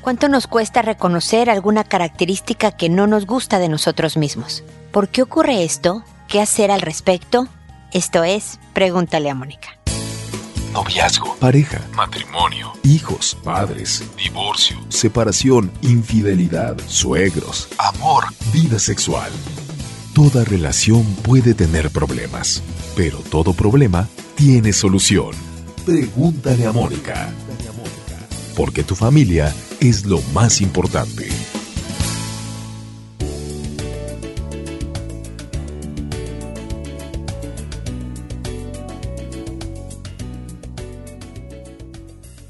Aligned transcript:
¿Cuánto 0.00 0.28
nos 0.28 0.46
cuesta 0.46 0.80
reconocer 0.80 1.50
alguna 1.50 1.84
característica 1.84 2.70
que 2.72 2.88
no 2.88 3.06
nos 3.06 3.26
gusta 3.26 3.58
de 3.58 3.68
nosotros 3.68 4.16
mismos? 4.16 4.64
¿Por 4.92 5.08
qué 5.08 5.20
ocurre 5.20 5.62
esto? 5.62 6.02
¿Qué 6.26 6.40
hacer 6.40 6.70
al 6.70 6.80
respecto? 6.80 7.48
Esto 7.92 8.24
es, 8.24 8.58
pregúntale 8.72 9.28
a 9.28 9.34
Mónica. 9.34 9.68
Noviazgo, 10.72 11.36
pareja, 11.36 11.82
matrimonio, 11.94 12.72
hijos, 12.82 13.36
padres, 13.44 14.02
divorcio, 14.16 14.78
separación, 14.88 15.70
infidelidad, 15.82 16.78
suegros, 16.86 17.68
amor, 17.76 18.24
vida 18.52 18.78
sexual. 18.78 19.30
Toda 20.14 20.44
relación 20.44 21.04
puede 21.16 21.52
tener 21.52 21.90
problemas, 21.90 22.62
pero 22.96 23.18
todo 23.18 23.52
problema 23.52 24.08
tiene 24.34 24.72
solución. 24.72 25.32
Pregúntale 25.84 26.66
a 26.66 26.72
Mónica. 26.72 27.28
Porque 28.56 28.82
tu 28.82 28.94
familia 28.94 29.52
es 29.80 30.04
lo 30.04 30.20
más 30.34 30.60
importante. 30.60 31.26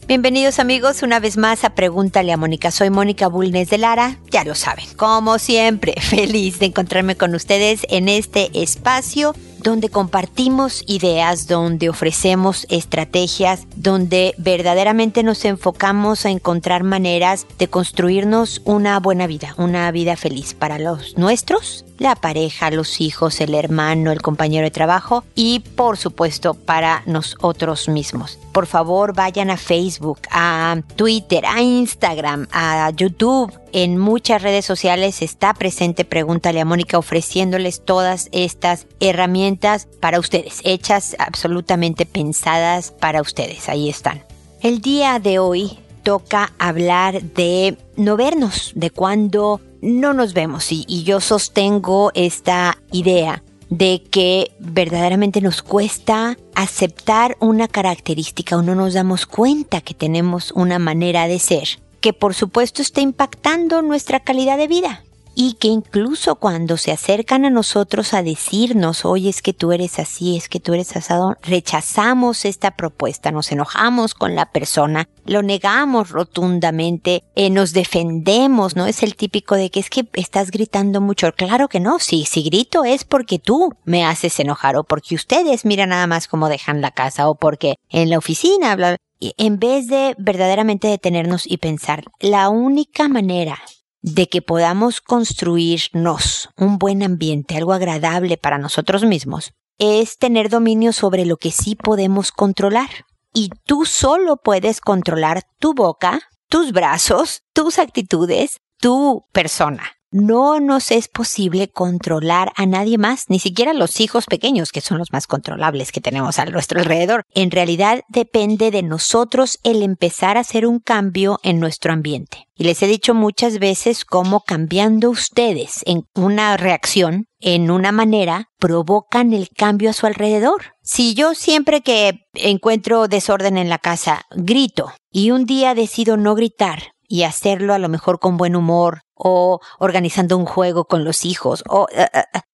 Bienvenidos 0.08 0.58
amigos 0.58 1.04
una 1.04 1.20
vez 1.20 1.36
más 1.36 1.62
a 1.62 1.70
Pregúntale 1.76 2.32
a 2.32 2.36
Mónica. 2.36 2.72
Soy 2.72 2.90
Mónica 2.90 3.28
Bulnes 3.28 3.70
de 3.70 3.78
Lara, 3.78 4.18
ya 4.32 4.42
lo 4.42 4.56
saben, 4.56 4.86
como 4.96 5.38
siempre, 5.38 5.94
feliz 6.00 6.58
de 6.58 6.66
encontrarme 6.66 7.16
con 7.16 7.36
ustedes 7.36 7.86
en 7.90 8.08
este 8.08 8.50
espacio 8.60 9.36
donde 9.62 9.88
compartimos 9.88 10.84
ideas, 10.86 11.46
donde 11.46 11.88
ofrecemos 11.88 12.66
estrategias, 12.70 13.66
donde 13.76 14.34
verdaderamente 14.38 15.22
nos 15.22 15.44
enfocamos 15.44 16.26
a 16.26 16.30
encontrar 16.30 16.82
maneras 16.82 17.46
de 17.58 17.68
construirnos 17.68 18.62
una 18.64 18.98
buena 19.00 19.26
vida, 19.26 19.54
una 19.58 19.90
vida 19.90 20.16
feliz 20.16 20.54
para 20.54 20.78
los 20.78 21.16
nuestros, 21.16 21.84
la 21.98 22.14
pareja, 22.16 22.70
los 22.70 23.00
hijos, 23.00 23.40
el 23.40 23.54
hermano, 23.54 24.10
el 24.12 24.22
compañero 24.22 24.64
de 24.64 24.70
trabajo 24.70 25.24
y 25.34 25.60
por 25.60 25.96
supuesto 25.96 26.54
para 26.54 27.02
nosotros 27.06 27.88
mismos. 27.88 28.38
Por 28.52 28.66
favor 28.66 29.14
vayan 29.14 29.50
a 29.50 29.56
Facebook, 29.56 30.20
a 30.30 30.80
Twitter, 30.96 31.44
a 31.46 31.62
Instagram, 31.62 32.48
a 32.52 32.90
YouTube, 32.90 33.52
en 33.72 33.98
muchas 33.98 34.42
redes 34.42 34.64
sociales 34.64 35.22
está 35.22 35.54
presente 35.54 36.04
Pregúntale 36.04 36.60
a 36.60 36.64
Mónica 36.64 36.98
ofreciéndoles 36.98 37.84
todas 37.84 38.28
estas 38.32 38.86
herramientas 38.98 39.86
para 40.00 40.18
ustedes, 40.18 40.60
hechas 40.64 41.14
absolutamente 41.18 42.06
pensadas 42.06 42.90
para 42.90 43.20
ustedes. 43.22 43.68
Ahí 43.68 43.88
están. 43.88 44.24
El 44.60 44.80
día 44.80 45.18
de 45.20 45.38
hoy 45.38 45.78
toca 46.02 46.52
hablar 46.58 47.22
de 47.22 47.78
no 47.96 48.16
vernos, 48.16 48.72
de 48.74 48.90
cuando 48.90 49.60
no 49.80 50.12
nos 50.12 50.34
vemos 50.34 50.72
y, 50.72 50.84
y 50.88 51.04
yo 51.04 51.20
sostengo 51.20 52.10
esta 52.14 52.76
idea 52.90 53.42
de 53.70 54.02
que 54.10 54.52
verdaderamente 54.58 55.40
nos 55.40 55.62
cuesta 55.62 56.36
aceptar 56.54 57.36
una 57.40 57.68
característica 57.68 58.56
o 58.56 58.62
no 58.62 58.74
nos 58.74 58.94
damos 58.94 59.26
cuenta 59.26 59.80
que 59.80 59.94
tenemos 59.94 60.52
una 60.52 60.78
manera 60.78 61.26
de 61.28 61.38
ser 61.38 61.80
que 62.00 62.12
por 62.12 62.34
supuesto 62.34 62.82
está 62.82 63.00
impactando 63.00 63.82
nuestra 63.82 64.20
calidad 64.20 64.58
de 64.58 64.68
vida 64.68 65.04
y 65.34 65.54
que 65.54 65.68
incluso 65.68 66.36
cuando 66.36 66.76
se 66.76 66.92
acercan 66.92 67.44
a 67.44 67.50
nosotros 67.50 68.14
a 68.14 68.22
decirnos, 68.22 69.04
oye, 69.04 69.30
es 69.30 69.42
que 69.42 69.52
tú 69.52 69.72
eres 69.72 69.98
así, 69.98 70.36
es 70.36 70.48
que 70.48 70.60
tú 70.60 70.74
eres 70.74 70.96
asado, 70.96 71.36
rechazamos 71.42 72.44
esta 72.44 72.72
propuesta, 72.72 73.30
nos 73.30 73.50
enojamos 73.52 74.14
con 74.14 74.34
la 74.34 74.50
persona, 74.50 75.08
lo 75.24 75.42
negamos 75.42 76.10
rotundamente, 76.10 77.24
eh, 77.34 77.50
nos 77.50 77.72
defendemos, 77.72 78.76
¿no? 78.76 78.86
Es 78.86 79.02
el 79.02 79.16
típico 79.16 79.54
de 79.54 79.70
que 79.70 79.80
es 79.80 79.90
que 79.90 80.08
estás 80.14 80.50
gritando 80.50 81.00
mucho. 81.00 81.32
Claro 81.32 81.68
que 81.68 81.80
no, 81.80 81.98
sí, 81.98 82.24
si 82.28 82.42
grito 82.42 82.84
es 82.84 83.04
porque 83.04 83.38
tú 83.38 83.74
me 83.84 84.04
haces 84.04 84.40
enojar 84.40 84.76
o 84.76 84.84
porque 84.84 85.14
ustedes 85.14 85.64
miran 85.64 85.90
nada 85.90 86.06
más 86.06 86.28
cómo 86.28 86.48
dejan 86.48 86.80
la 86.80 86.90
casa 86.90 87.28
o 87.28 87.34
porque 87.34 87.76
en 87.88 88.10
la 88.10 88.18
oficina, 88.18 88.74
bla, 88.76 88.96
en 89.20 89.58
vez 89.58 89.86
de 89.86 90.14
verdaderamente 90.18 90.88
detenernos 90.88 91.46
y 91.46 91.58
pensar, 91.58 92.04
la 92.20 92.48
única 92.48 93.08
manera 93.08 93.58
de 94.02 94.28
que 94.28 94.42
podamos 94.42 95.00
construirnos 95.00 96.48
un 96.56 96.78
buen 96.78 97.02
ambiente, 97.02 97.56
algo 97.56 97.72
agradable 97.72 98.36
para 98.36 98.58
nosotros 98.58 99.04
mismos, 99.04 99.52
es 99.78 100.18
tener 100.18 100.48
dominio 100.48 100.92
sobre 100.92 101.24
lo 101.24 101.36
que 101.36 101.50
sí 101.50 101.74
podemos 101.74 102.32
controlar. 102.32 102.88
Y 103.32 103.50
tú 103.64 103.84
solo 103.84 104.36
puedes 104.36 104.80
controlar 104.80 105.44
tu 105.58 105.74
boca, 105.74 106.20
tus 106.48 106.72
brazos, 106.72 107.42
tus 107.52 107.78
actitudes, 107.78 108.58
tu 108.78 109.24
persona 109.32 109.99
no 110.10 110.60
nos 110.60 110.90
es 110.90 111.08
posible 111.08 111.68
controlar 111.68 112.52
a 112.56 112.66
nadie 112.66 112.98
más, 112.98 113.26
ni 113.28 113.38
siquiera 113.38 113.72
los 113.72 114.00
hijos 114.00 114.26
pequeños, 114.26 114.72
que 114.72 114.80
son 114.80 114.98
los 114.98 115.12
más 115.12 115.26
controlables 115.26 115.92
que 115.92 116.00
tenemos 116.00 116.38
a 116.38 116.46
nuestro 116.46 116.80
alrededor. 116.80 117.24
En 117.34 117.50
realidad 117.50 118.02
depende 118.08 118.70
de 118.70 118.82
nosotros 118.82 119.58
el 119.62 119.82
empezar 119.82 120.36
a 120.36 120.40
hacer 120.40 120.66
un 120.66 120.80
cambio 120.80 121.38
en 121.42 121.60
nuestro 121.60 121.92
ambiente. 121.92 122.46
Y 122.54 122.64
les 122.64 122.82
he 122.82 122.86
dicho 122.86 123.14
muchas 123.14 123.58
veces 123.58 124.04
cómo 124.04 124.40
cambiando 124.40 125.08
ustedes 125.08 125.80
en 125.86 126.06
una 126.14 126.56
reacción, 126.58 127.26
en 127.40 127.70
una 127.70 127.90
manera, 127.90 128.48
provocan 128.58 129.32
el 129.32 129.48
cambio 129.48 129.90
a 129.90 129.94
su 129.94 130.06
alrededor. 130.06 130.74
Si 130.82 131.14
yo 131.14 131.34
siempre 131.34 131.80
que 131.80 132.26
encuentro 132.34 133.08
desorden 133.08 133.56
en 133.56 133.70
la 133.70 133.78
casa 133.78 134.26
grito 134.30 134.92
y 135.10 135.30
un 135.30 135.46
día 135.46 135.74
decido 135.74 136.18
no 136.18 136.34
gritar, 136.34 136.92
y 137.10 137.24
hacerlo 137.24 137.74
a 137.74 137.78
lo 137.78 137.88
mejor 137.88 138.20
con 138.20 138.36
buen 138.36 138.54
humor 138.54 139.02
o 139.14 139.58
organizando 139.80 140.38
un 140.38 140.46
juego 140.46 140.84
con 140.84 141.04
los 141.04 141.24
hijos 141.24 141.64
o 141.68 141.88
eh, 141.92 142.06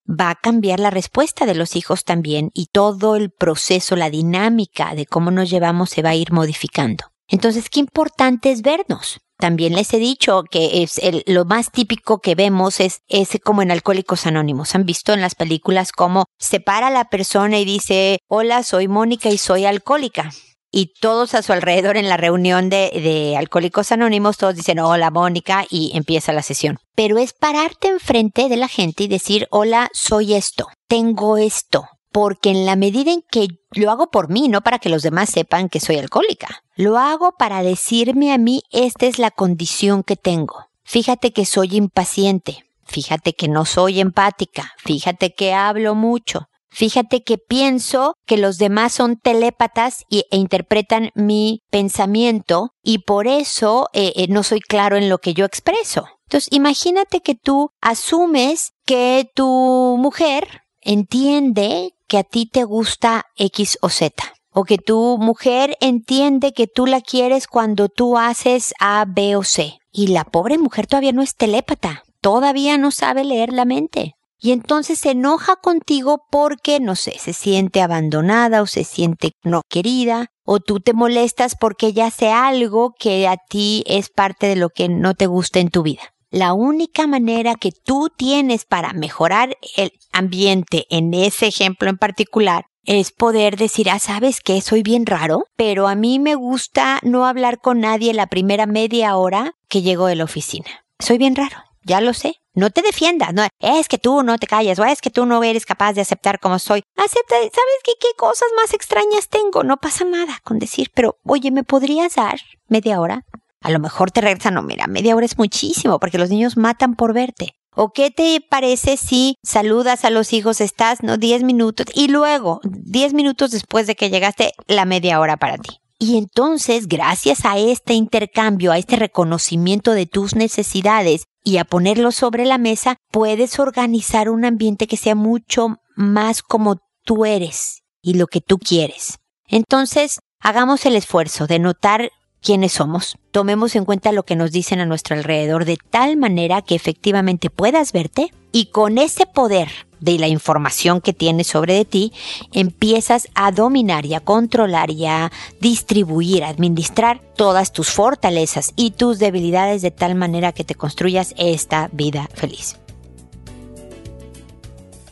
va 0.09 0.31
a 0.31 0.35
cambiar 0.35 0.81
la 0.81 0.91
respuesta 0.91 1.45
de 1.45 1.55
los 1.55 1.77
hijos 1.77 2.05
también 2.05 2.51
y 2.55 2.69
todo 2.73 3.17
el 3.17 3.31
proceso, 3.31 3.97
la 3.97 4.09
dinámica 4.09 4.95
de 4.95 5.05
cómo 5.05 5.31
nos 5.31 5.51
llevamos 5.51 5.91
se 5.91 6.01
va 6.01 6.11
a 6.11 6.15
ir 6.15 6.33
modificando. 6.33 7.05
Entonces, 7.29 7.69
qué 7.69 7.81
importante 7.81 8.51
es 8.51 8.63
vernos. 8.63 9.21
También 9.37 9.75
les 9.75 9.93
he 9.93 9.99
dicho 9.99 10.45
que 10.51 10.83
es 10.83 10.99
lo 11.27 11.45
más 11.45 11.71
típico 11.71 12.21
que 12.21 12.35
vemos 12.35 12.81
es 12.81 13.03
ese 13.09 13.39
como 13.39 13.61
en 13.61 13.71
Alcohólicos 13.71 14.27
Anónimos. 14.27 14.75
Han 14.75 14.87
visto 14.87 15.13
en 15.13 15.21
las 15.21 15.35
películas 15.35 15.93
cómo 15.93 16.25
se 16.39 16.61
para 16.61 16.89
la 16.89 17.11
persona 17.11 17.59
y 17.59 17.67
dice, 17.67 18.21
hola, 18.29 18.63
soy 18.63 18.89
Mónica 18.89 19.29
y 19.29 19.37
soy 19.37 19.67
alcohólica 19.67 20.31
y 20.77 20.93
todos 21.01 21.35
a 21.35 21.41
su 21.41 21.55
alrededor 21.55 21.97
en 21.97 22.07
la 22.07 22.19
reunión 22.19 22.69
de, 22.69 22.91
de, 22.93 23.35
Alcohólicos 23.39 23.93
Anónimos, 23.93 24.37
todos 24.37 24.55
dicen 24.55 24.79
hola 24.79 25.11
Mónica 25.11 25.65
y 25.71 25.93
empieza 25.95 26.35
la 26.35 26.43
sesión. 26.43 26.79
Pero 26.95 27.17
es 27.17 27.33
pararte 27.33 27.89
enfrente 27.89 28.51
de 28.51 28.59
la 28.59 28.69
gente 28.69 29.05
y 29.05 29.09
decir 29.09 29.49
hola, 29.51 29.89
soy 29.95 30.35
esto, 30.35 30.69
tengo 30.87 31.39
esto. 31.39 31.89
Porque 32.13 32.51
en 32.51 32.67
la 32.67 32.77
medida 32.77 33.11
en 33.11 33.23
que 33.23 33.49
lo 33.73 33.91
hago 33.91 34.11
por 34.11 34.29
mí, 34.29 34.49
no 34.49 34.61
para 34.61 34.79
que 34.79 34.91
los 34.91 35.03
demás 35.03 35.31
sepan 35.31 35.71
que 35.71 35.81
soy 35.81 35.97
alcohólica, 35.97 36.63
lo 36.75 36.99
hago 36.99 37.33
para 37.39 37.63
decirme 37.63 38.35
a 38.35 38.37
mí 38.37 38.61
esta 38.71 39.07
es 39.07 39.19
la 39.19 39.31
condición 39.31 40.03
que 40.03 40.17
tengo. 40.17 40.67
Fíjate 40.85 41.33
que 41.33 41.47
soy 41.47 41.75
impaciente, 41.75 42.67
fíjate 42.85 43.33
que 43.33 43.49
no 43.49 43.65
soy 43.65 43.99
empática, 43.99 44.75
fíjate 44.77 45.35
que 45.35 45.55
hablo 45.55 45.95
mucho, 45.95 46.51
Fíjate 46.77 47.25
que 47.25 47.39
pienso 47.39 48.17
que 48.27 48.37
los 48.37 48.59
demás 48.59 48.93
son 48.93 49.17
telépatas 49.17 50.05
y, 50.11 50.27
e 50.31 50.37
interpretan 50.37 51.09
mi 51.15 51.63
pensamiento 51.71 52.75
y 52.83 52.99
por 52.99 53.27
eso 53.29 53.89
eh, 53.95 54.13
eh, 54.15 54.27
no 54.29 54.43
soy 54.43 54.61
claro 54.61 54.99
en 54.99 55.09
lo 55.09 55.17
que 55.17 55.33
yo 55.33 55.47
expreso. 55.47 56.07
Entonces, 56.25 56.53
imagínate 56.53 57.23
que 57.23 57.35
tú 57.35 57.71
asumes 57.81 58.75
que 58.85 59.27
tu 59.35 59.97
mujer 59.99 60.65
entiende 60.83 61.95
que 62.09 62.19
a 62.19 62.25
ti 62.25 62.45
te 62.45 62.65
gusta 62.65 63.25
X 63.37 63.79
o 63.81 63.89
Z. 63.89 64.35
O 64.53 64.65
que 64.65 64.77
tu 64.77 65.17
mujer 65.17 65.79
entiende 65.81 66.53
que 66.53 66.67
tú 66.67 66.85
la 66.85 67.01
quieres 67.01 67.47
cuando 67.47 67.89
tú 67.89 68.19
haces 68.19 68.75
A, 68.81 69.07
B 69.09 69.35
o 69.37 69.45
C. 69.45 69.79
Y 69.93 70.09
la 70.09 70.25
pobre 70.25 70.59
mujer 70.59 70.87
todavía 70.87 71.13
no 71.13 71.23
es 71.23 71.37
telépata. 71.37 72.03
Todavía 72.21 72.77
no 72.77 72.91
sabe 72.91 73.25
leer 73.25 73.51
la 73.55 73.65
mente 73.65 74.16
y 74.39 74.53
entonces 74.53 74.99
se 74.99 75.13
enoja 75.13 75.57
contigo 75.57 76.23
porque, 76.31 76.81
no 76.81 76.97
sé, 76.97 77.19
se 77.19 77.33
siente 77.33 77.81
abandonada 77.81 78.63
o 78.63 78.67
se 78.67 78.85
siente 78.85 79.33
no 79.43 79.63
querida, 79.69 80.27
o 80.45 80.61
tú 80.61 80.81
te 80.81 80.93
molestas 80.93 81.57
porque 81.59 81.89
ella 81.89 82.07
hace 82.07 82.31
algo 82.31 82.93
que 82.99 83.27
a 83.29 83.37
ti 83.37 83.83
es 83.87 84.11
parte 84.11 84.47
de 84.47 84.57
lo 84.57 84.71
que 84.71 84.89
no 84.89 85.15
te 85.15 85.27
gusta 85.27 85.59
en 85.59 85.71
tu 85.71 85.83
vida. 85.83 86.03
La 86.31 86.53
única 86.53 87.07
manera 87.07 87.55
que 87.55 87.71
tú 87.73 88.09
tienes 88.15 88.65
para 88.65 88.93
mejorar 88.93 89.57
el 89.77 89.93
ambiente 90.13 90.85
en 90.91 91.15
ese 91.15 91.47
ejemplo 91.47 91.89
en 91.89 91.99
particular 91.99 92.67
es 92.85 93.11
poder 93.11 93.57
decir, 93.57 93.91
ah, 93.91 93.99
sabes 93.99 94.41
que 94.41 94.61
soy 94.61 94.83
bien 94.83 95.07
raro, 95.07 95.45
pero 95.57 95.89
a 95.89 95.95
mí 95.95 96.19
me 96.19 96.35
gusta 96.35 97.01
no 97.03 97.27
hablar 97.27 97.59
con 97.61 97.81
nadie 97.81 98.15
la 98.15 98.29
primera 98.29 98.67
media 98.67 99.17
hora 99.17 99.53
que 99.69 99.83
llego 99.83 100.07
de 100.07 100.17
la 100.17 100.25
oficina. 100.25 100.85
Soy 101.01 101.19
bien 101.19 101.35
raro, 101.35 101.57
ya 101.83 102.01
lo 102.01 102.15
sé, 102.15 102.37
no 102.57 102.71
te 102.71 102.83
defiendas, 102.83 103.33
no 103.35 103.47
es 103.61 103.89
que 103.89 103.99
tú 103.99 104.23
no 104.23 104.39
te 104.39 104.47
calles 104.47 104.79
o 104.79 104.85
es 104.85 105.01
que 105.01 105.11
tú 105.11 105.27
no 105.27 105.45
eres 105.45 105.67
capaz 105.67 105.93
de 105.93 106.01
aceptar 106.01 106.41
como 106.41 106.59
soy. 106.59 106.83
Acepta, 106.97 107.37
¿sabes 107.37 107.81
qué, 107.85 107.93
qué 108.01 108.09
cosas 108.17 108.49
más 108.57 108.73
extrañas 108.73 109.29
tengo? 109.29 109.63
No 109.63 109.77
pasa 109.77 110.05
nada 110.05 110.41
con 110.43 110.59
decir, 110.59 110.91
pero 110.95 111.19
oye, 111.25 111.51
¿me 111.51 111.65
podrías 111.65 112.15
dar 112.15 112.41
media 112.69 113.01
hora? 113.01 113.25
A 113.61 113.71
lo 113.71 113.79
mejor 113.79 114.11
te 114.11 114.21
regresan, 114.21 114.55
no, 114.55 114.63
mira, 114.63 114.87
media 114.87 115.15
hora 115.15 115.27
es 115.27 115.39
muchísimo 115.39 115.99
porque 116.01 116.19
los 116.19 116.31
niños 116.31 116.57
matan 116.57 116.97
por 116.97 117.13
verte. 117.13 117.55
¿O 117.75 117.93
qué 117.93 118.11
te 118.11 118.41
parece 118.41 118.97
si 118.97 119.37
saludas 119.43 120.07
a 120.07 120.11
los 120.11 120.33
hijos, 120.33 120.63
estás, 120.63 121.03
no, 121.03 121.19
10 121.19 121.43
minutos 121.43 121.87
y 121.95 122.09
luego, 122.09 122.61
10 122.65 123.13
minutos 123.13 123.51
después 123.51 123.87
de 123.87 123.95
que 123.95 124.09
llegaste, 124.09 124.53
la 124.67 124.87
media 124.87 125.21
hora 125.21 125.37
para 125.37 125.59
ti? 125.59 125.81
Y 125.99 126.17
entonces, 126.17 126.89
gracias 126.89 127.45
a 127.45 127.59
este 127.59 127.93
intercambio, 127.93 128.73
a 128.73 128.79
este 128.79 128.97
reconocimiento 128.97 129.93
de 129.93 130.07
tus 130.07 130.35
necesidades 130.35 131.25
y 131.47 131.59
a 131.59 131.65
ponerlo 131.65 132.11
sobre 132.11 132.45
la 132.45 132.59
mesa, 132.59 132.97
puedes 133.13 133.61
organizar 133.61 134.31
un 134.31 134.45
ambiente 134.45 134.89
que 134.89 134.97
sea 134.97 135.15
mucho 135.15 135.77
más 135.95 136.43
como 136.43 136.81
tú 137.05 137.25
eres 137.25 137.85
y 138.03 138.15
lo 138.15 138.27
que 138.27 138.41
tú 138.41 138.59
quieres. 138.59 139.19
Entonces, 139.47 140.19
hagamos 140.41 140.85
el 140.87 140.97
esfuerzo 140.97 141.47
de 141.47 141.61
notar 141.61 142.11
quiénes 142.43 142.73
somos, 142.73 143.17
tomemos 143.31 143.77
en 143.77 143.85
cuenta 143.85 144.11
lo 144.11 144.25
que 144.25 144.35
nos 144.35 144.51
dicen 144.51 144.81
a 144.81 144.87
nuestro 144.87 145.15
alrededor 145.15 145.67
de 145.67 145.79
tal 145.89 146.17
manera 146.17 146.63
que 146.63 146.75
efectivamente 146.75 147.49
puedas 147.49 147.93
verte 147.93 148.33
y 148.51 148.67
con 148.73 148.99
ese 148.99 149.25
poder 149.27 149.69
de 150.01 150.19
la 150.19 150.29
información 150.29 151.01
que 151.01 151.13
tienes 151.13 151.47
sobre 151.47 151.75
de 151.75 151.85
ti, 151.85 152.13
empiezas 152.53 153.29
a 153.35 153.53
dominar 153.53 154.07
y 154.07 154.15
a 154.15 154.21
controlar 154.21 154.91
y 154.91 155.07
a 155.07 155.31
distribuir, 155.61 156.45
a 156.45 156.49
administrar 156.49 157.21
todas 157.37 157.73
tus 157.73 157.91
fortalezas 157.91 158.73
y 158.77 158.93
tus 158.93 159.19
debilidades 159.19 159.83
de 159.83 159.91
tal 159.91 160.15
manera 160.15 160.53
que 160.53 160.65
te 160.65 160.75
construyas 160.75 161.35
esta 161.37 161.89
vida 161.93 162.29
feliz. 162.35 162.77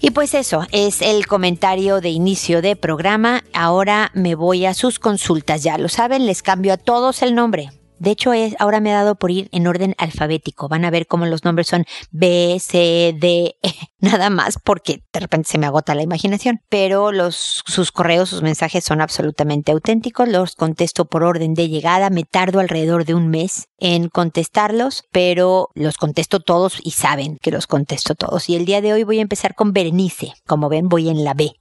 Y 0.00 0.10
pues 0.10 0.34
eso 0.34 0.66
es 0.70 1.00
el 1.00 1.26
comentario 1.26 2.02
de 2.02 2.10
inicio 2.10 2.60
de 2.60 2.76
programa. 2.76 3.42
Ahora 3.54 4.10
me 4.12 4.34
voy 4.34 4.66
a 4.66 4.75
sus 4.75 4.98
consultas. 4.98 5.62
Ya 5.62 5.78
lo 5.78 5.88
saben, 5.88 6.26
les 6.26 6.42
cambio 6.42 6.75
a 6.75 6.76
todos 6.76 7.22
el 7.22 7.34
nombre. 7.34 7.70
De 8.05 8.11
hecho, 8.11 8.33
es, 8.35 8.55
ahora 8.59 8.81
me 8.81 8.93
ha 8.93 8.97
dado 8.97 9.15
por 9.15 9.31
ir 9.31 9.49
en 9.51 9.67
orden 9.67 9.95
alfabético. 9.99 10.69
Van 10.69 10.85
a 10.85 10.91
ver 10.91 11.06
cómo 11.06 11.25
los 11.25 11.43
nombres 11.43 11.69
son 11.69 11.87
B, 12.11 12.59
C, 12.61 13.17
D, 13.19 13.56
E, 13.62 13.73
nada 13.99 14.29
más 14.29 14.59
porque 14.62 15.03
de 15.12 15.21
repente 15.21 15.49
se 15.49 15.59
me 15.59 15.67
agota 15.67 15.95
la 15.95 16.03
imaginación. 16.03 16.61
Pero 16.69 17.12
los, 17.12 17.62
sus 17.67 17.91
correos, 17.93 18.29
sus 18.29 18.43
mensajes 18.43 18.85
son 18.85 19.01
absolutamente 19.01 19.73
auténticos. 19.73 20.29
Los 20.29 20.55
contesto 20.55 21.06
por 21.06 21.25
orden 21.25 21.55
de 21.55 21.69
llegada. 21.69 22.11
Me 22.11 22.25
tardo 22.25 22.61
alrededor 22.61 23.06
de 23.06 23.15
un 23.15 23.29
mes 23.29 23.69
en 23.79 24.09
contestarlos, 24.09 25.05
pero 25.11 25.71
los 25.75 25.97
contesto 25.97 26.41
todos 26.41 26.81
y 26.83 26.91
saben 26.91 27.39
que 27.41 27.51
los 27.51 27.67
contesto 27.67 28.15
todos. 28.15 28.49
Y 28.51 28.56
el 28.56 28.67
día 28.67 28.83
de 28.83 28.93
hoy 28.93 29.05
voy 29.05 29.19
a 29.19 29.23
empezar 29.23 29.55
con 29.55 29.73
Berenice. 29.73 30.35
Como 30.47 30.69
ven, 30.69 30.89
voy 30.89 31.09
en 31.09 31.25
la 31.25 31.33
B. 31.33 31.55